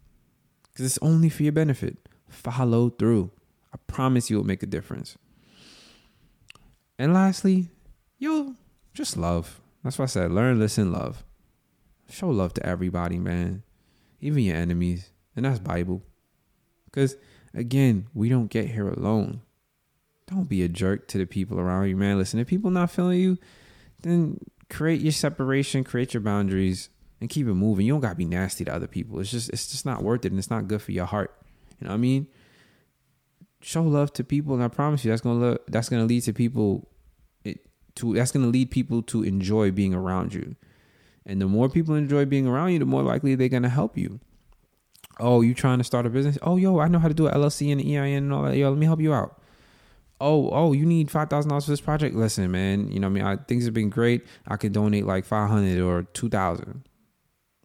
Because 0.63 0.85
it's 0.85 0.99
only 1.01 1.29
for 1.29 1.43
your 1.43 1.51
benefit. 1.51 1.97
Follow 2.27 2.89
through. 2.89 3.31
I 3.73 3.77
promise 3.87 4.29
you 4.29 4.37
will 4.37 4.43
make 4.43 4.63
a 4.63 4.67
difference. 4.67 5.17
And 6.97 7.13
lastly, 7.13 7.69
yo, 8.17 8.55
just 8.93 9.17
love. 9.17 9.61
That's 9.83 9.97
what 9.97 10.05
I 10.05 10.07
said. 10.07 10.31
Learn, 10.31 10.59
listen, 10.59 10.91
love. 10.91 11.23
Show 12.09 12.29
love 12.29 12.53
to 12.55 12.65
everybody, 12.65 13.17
man. 13.17 13.63
Even 14.21 14.43
your 14.43 14.55
enemies. 14.55 15.12
And 15.35 15.45
that's 15.45 15.59
Bible. 15.59 16.03
Because 16.85 17.15
again, 17.53 18.07
we 18.13 18.29
don't 18.29 18.49
get 18.49 18.69
here 18.69 18.87
alone. 18.87 19.41
Don't 20.27 20.49
be 20.49 20.63
a 20.63 20.67
jerk 20.67 21.07
to 21.09 21.17
the 21.17 21.25
people 21.25 21.59
around 21.59 21.89
you, 21.89 21.97
man. 21.97 22.17
Listen, 22.17 22.39
if 22.39 22.47
people 22.47 22.71
not 22.71 22.91
feeling 22.91 23.19
you, 23.19 23.37
then 24.01 24.39
create 24.69 25.01
your 25.01 25.11
separation, 25.11 25.83
create 25.83 26.13
your 26.13 26.21
boundaries, 26.21 26.89
and 27.19 27.29
keep 27.29 27.47
it 27.47 27.53
moving. 27.53 27.85
You 27.85 27.93
don't 27.93 28.01
gotta 28.01 28.15
be 28.15 28.25
nasty 28.25 28.65
to 28.65 28.73
other 28.73 28.87
people. 28.87 29.19
It's 29.19 29.31
just 29.31 29.49
it's 29.49 29.71
just 29.71 29.85
not 29.85 30.03
worth 30.03 30.25
it 30.25 30.31
and 30.31 30.39
it's 30.39 30.49
not 30.49 30.67
good 30.67 30.81
for 30.81 30.91
your 30.91 31.05
heart. 31.05 31.33
You 31.79 31.85
know 31.85 31.91
what 31.91 31.97
I 31.97 31.99
mean? 31.99 32.27
Show 33.61 33.83
love 33.83 34.11
to 34.13 34.23
people, 34.23 34.55
and 34.55 34.63
I 34.63 34.67
promise 34.67 35.05
you 35.05 35.11
that's 35.11 35.21
gonna 35.21 35.57
that's 35.67 35.89
gonna 35.89 36.05
lead 36.05 36.23
to 36.23 36.33
people 36.33 36.89
it, 37.43 37.65
to 37.95 38.13
that's 38.13 38.31
gonna 38.31 38.47
lead 38.47 38.71
people 38.71 39.01
to 39.03 39.23
enjoy 39.23 39.71
being 39.71 39.93
around 39.93 40.33
you. 40.33 40.55
And 41.25 41.41
the 41.41 41.47
more 41.47 41.69
people 41.69 41.95
enjoy 41.95 42.25
being 42.25 42.45
around 42.47 42.73
you, 42.73 42.79
the 42.79 42.85
more 42.85 43.03
likely 43.03 43.35
they're 43.35 43.47
gonna 43.49 43.69
help 43.69 43.97
you. 43.97 44.19
Oh, 45.19 45.41
you 45.41 45.53
trying 45.53 45.77
to 45.77 45.83
start 45.83 46.05
a 46.05 46.09
business? 46.09 46.37
Oh, 46.41 46.55
yo, 46.57 46.79
I 46.79 46.87
know 46.87 46.99
how 46.99 47.07
to 47.07 47.13
do 47.13 47.27
an 47.27 47.33
LLC 47.33 47.71
and 47.71 47.81
an 47.81 47.87
EIN 47.87 48.23
and 48.23 48.33
all 48.33 48.43
that. 48.43 48.57
Yo, 48.57 48.69
let 48.69 48.77
me 48.77 48.85
help 48.85 48.99
you 48.99 49.13
out. 49.13 49.39
Oh, 50.19 50.49
oh, 50.51 50.73
you 50.73 50.85
need 50.85 51.11
five 51.11 51.29
thousand 51.29 51.49
dollars 51.49 51.65
for 51.65 51.71
this 51.71 51.81
project? 51.81 52.15
Listen, 52.15 52.49
man, 52.51 52.91
you 52.91 52.99
know 52.99 53.07
I 53.07 53.09
mean. 53.09 53.23
I, 53.23 53.35
things 53.35 53.65
have 53.65 53.73
been 53.73 53.89
great. 53.89 54.25
I 54.47 54.57
could 54.57 54.71
donate 54.71 55.05
like 55.05 55.25
five 55.25 55.49
hundred 55.49 55.81
or 55.81 56.03
two 56.03 56.29
thousand. 56.29 56.87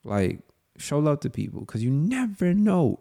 Like, 0.02 0.40
show 0.76 0.98
love 0.98 1.20
to 1.20 1.30
people 1.30 1.60
because 1.60 1.84
you 1.84 1.90
never 1.90 2.54
know 2.54 3.00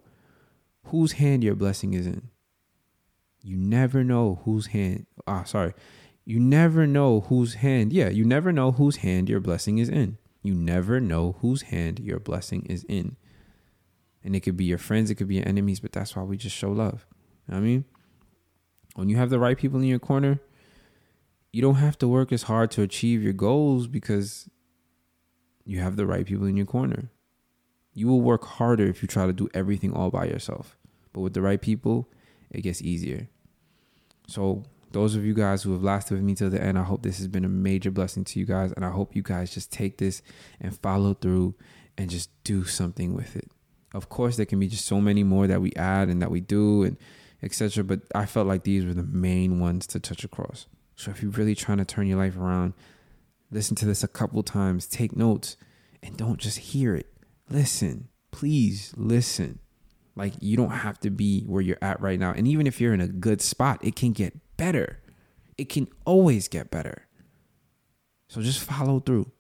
whose 0.86 1.14
hand 1.14 1.44
your 1.44 1.56
blessing 1.56 1.94
is 1.94 2.06
in. 2.06 2.30
You 3.42 3.56
never 3.56 4.04
know 4.04 4.42
whose 4.46 4.68
hand. 4.68 5.08
Ah, 5.26 5.44
sorry. 5.44 5.74
You 6.26 6.40
never 6.40 6.86
know 6.86 7.22
whose 7.22 7.56
hand. 7.56 7.94
Yeah, 7.94 8.10
you 8.10 8.26
never 8.26 8.52
know 8.52 8.74
whose 8.74 8.98
hand 8.98 9.30
your 9.30 9.40
blessing 9.40 9.78
is 9.78 9.90
in. 9.90 10.18
You 10.44 10.54
never 10.54 11.00
know 11.00 11.38
whose 11.40 11.64
hand 11.64 12.00
your 12.00 12.20
blessing 12.20 12.66
is 12.70 12.84
in. 12.90 13.16
And 14.28 14.36
it 14.36 14.42
could 14.42 14.58
be 14.58 14.66
your 14.66 14.78
friends, 14.78 15.10
it 15.10 15.16
could 15.16 15.30
be 15.30 15.36
your 15.36 15.48
enemies, 15.48 15.80
but 15.80 15.94
that's 15.94 16.14
why 16.14 16.22
we 16.22 16.36
just 16.36 16.54
show 16.54 16.70
love. 16.70 17.06
You 17.48 17.54
know 17.54 17.60
I 17.60 17.62
mean, 17.62 17.86
when 18.96 19.08
you 19.08 19.16
have 19.16 19.30
the 19.30 19.40
right 19.40 19.58
people 19.58 19.80
in 19.80 19.86
your 19.86 20.00
corner, 20.00 20.42
you 21.54 21.62
don't 21.62 21.76
have 21.76 21.98
to 22.00 22.10
work 22.10 22.34
as 22.34 22.44
hard 22.44 22.70
to 22.72 22.82
achieve 22.82 23.24
your 23.24 23.32
goals 23.32 23.88
because 23.88 24.50
you 25.64 25.80
have 25.80 25.96
the 25.96 26.06
right 26.06 26.26
people 26.26 26.46
in 26.46 26.58
your 26.58 26.66
corner. 26.66 27.10
You 27.94 28.10
will 28.10 28.20
work 28.20 28.44
harder 28.44 28.86
if 28.88 29.02
you 29.02 29.08
try 29.08 29.28
to 29.28 29.32
do 29.32 29.48
everything 29.54 29.94
all 29.94 30.10
by 30.10 30.26
yourself. 30.26 30.78
But 31.14 31.22
with 31.22 31.34
the 31.34 31.42
right 31.42 31.62
people, 31.62 32.10
it 32.52 32.64
gets 32.64 32.82
easier. 32.82 33.30
So, 34.28 34.66
those 34.92 35.16
of 35.16 35.24
you 35.24 35.36
guys 35.36 35.64
who 35.64 35.72
have 35.72 35.84
lasted 35.84 36.16
with 36.16 36.24
me 36.24 36.36
till 36.36 36.50
the 36.50 36.62
end, 36.62 36.78
I 36.78 36.84
hope 36.84 37.02
this 37.02 37.20
has 37.20 37.30
been 37.30 37.46
a 37.46 37.50
major 37.50 37.92
blessing 37.92 38.26
to 38.26 38.40
you 38.42 38.46
guys. 38.46 38.74
And 38.74 38.84
I 38.84 38.90
hope 38.90 39.16
you 39.16 39.22
guys 39.22 39.54
just 39.54 39.72
take 39.72 40.00
this 40.00 40.22
and 40.60 40.78
follow 40.78 41.14
through 41.14 41.56
and 41.98 42.10
just 42.10 42.30
do 42.44 42.66
something 42.66 43.14
with 43.14 43.38
it. 43.38 43.50
Of 43.98 44.10
course, 44.10 44.38
there 44.38 44.46
can 44.46 44.60
be 44.60 44.68
just 44.68 44.86
so 44.86 45.02
many 45.02 45.24
more 45.24 45.48
that 45.48 45.60
we 45.60 45.74
add 45.74 46.08
and 46.08 46.22
that 46.22 46.30
we 46.30 46.40
do 46.40 46.84
and 46.84 46.98
etc. 47.42 47.84
But 47.84 48.02
I 48.14 48.28
felt 48.28 48.46
like 48.46 48.64
these 48.64 48.86
were 48.86 48.94
the 48.94 49.02
main 49.02 49.60
ones 49.60 49.88
to 49.88 50.00
touch 50.00 50.24
across. 50.24 50.68
So 50.96 51.10
if 51.10 51.24
you're 51.24 51.32
really 51.32 51.56
trying 51.56 51.80
to 51.80 51.86
turn 51.86 52.06
your 52.06 52.20
life 52.20 52.38
around, 52.38 52.74
listen 53.50 53.76
to 53.78 53.86
this 53.86 54.04
a 54.04 54.08
couple 54.08 54.44
times, 54.44 54.86
take 54.86 55.16
notes, 55.16 55.58
and 56.04 56.16
don't 56.16 56.38
just 56.38 56.60
hear 56.60 56.96
it. 56.96 57.08
Listen, 57.50 58.10
please 58.30 58.94
listen. 58.96 59.58
Like 60.16 60.34
you 60.42 60.56
don't 60.58 60.70
have 60.70 61.00
to 61.00 61.10
be 61.10 61.42
where 61.46 61.64
you're 61.64 61.80
at 61.82 62.00
right 62.00 62.20
now. 62.20 62.32
And 62.32 62.48
even 62.48 62.68
if 62.68 62.80
you're 62.80 62.94
in 62.94 63.02
a 63.02 63.08
good 63.08 63.42
spot, 63.42 63.80
it 63.84 63.96
can 63.96 64.12
get 64.12 64.38
better. 64.58 65.00
It 65.58 65.70
can 65.70 65.88
always 66.06 66.48
get 66.48 66.70
better. 66.70 67.08
So 68.28 68.44
just 68.44 68.60
follow 68.60 69.00
through. 69.00 69.32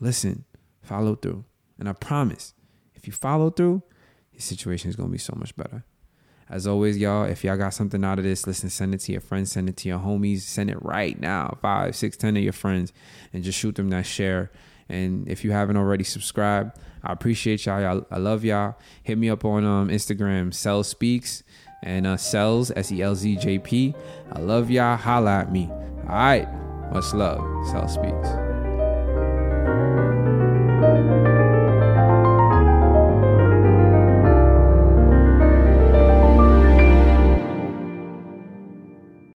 Listen, 0.00 0.46
follow 0.80 1.16
through. 1.16 1.44
And 1.78 1.86
I 1.86 1.92
promise, 1.92 2.54
if 2.94 3.06
you 3.06 3.12
follow 3.12 3.50
through, 3.50 3.82
your 4.36 4.42
situation 4.42 4.90
is 4.90 4.96
going 4.96 5.08
to 5.08 5.12
be 5.12 5.18
so 5.18 5.34
much 5.36 5.56
better. 5.56 5.84
As 6.48 6.66
always, 6.66 6.96
y'all, 6.96 7.24
if 7.24 7.42
y'all 7.42 7.56
got 7.56 7.74
something 7.74 8.04
out 8.04 8.18
of 8.18 8.24
this, 8.24 8.46
listen, 8.46 8.70
send 8.70 8.94
it 8.94 9.00
to 9.00 9.12
your 9.12 9.20
friends, 9.20 9.50
send 9.50 9.68
it 9.68 9.76
to 9.78 9.88
your 9.88 9.98
homies, 9.98 10.42
send 10.42 10.70
it 10.70 10.78
right 10.80 11.18
now. 11.18 11.58
Five, 11.60 11.96
six, 11.96 12.16
ten 12.16 12.36
of 12.36 12.42
your 12.42 12.52
friends, 12.52 12.92
and 13.32 13.42
just 13.42 13.58
shoot 13.58 13.74
them 13.74 13.90
that 13.90 14.06
share. 14.06 14.52
And 14.88 15.28
if 15.28 15.44
you 15.44 15.50
haven't 15.50 15.76
already 15.76 16.04
subscribed, 16.04 16.78
I 17.02 17.12
appreciate 17.12 17.66
y'all. 17.66 17.80
y'all 17.80 18.06
I 18.12 18.18
love 18.18 18.44
y'all. 18.44 18.76
Hit 19.02 19.18
me 19.18 19.28
up 19.28 19.44
on 19.44 19.64
um, 19.64 19.88
Instagram, 19.88 20.54
Cell 20.54 20.84
Speaks, 20.84 21.42
and 21.82 22.06
uh, 22.06 22.16
Cells, 22.16 22.70
S 22.76 22.92
E 22.92 23.02
L 23.02 23.16
Z 23.16 23.36
J 23.36 23.58
P. 23.58 23.94
I 24.32 24.38
love 24.38 24.70
y'all. 24.70 24.96
Holla 24.96 25.40
at 25.40 25.50
me. 25.50 25.68
All 25.68 26.14
right. 26.14 26.46
Much 26.92 27.12
love. 27.12 27.40
Cell 27.70 27.88
Speaks. 27.88 28.45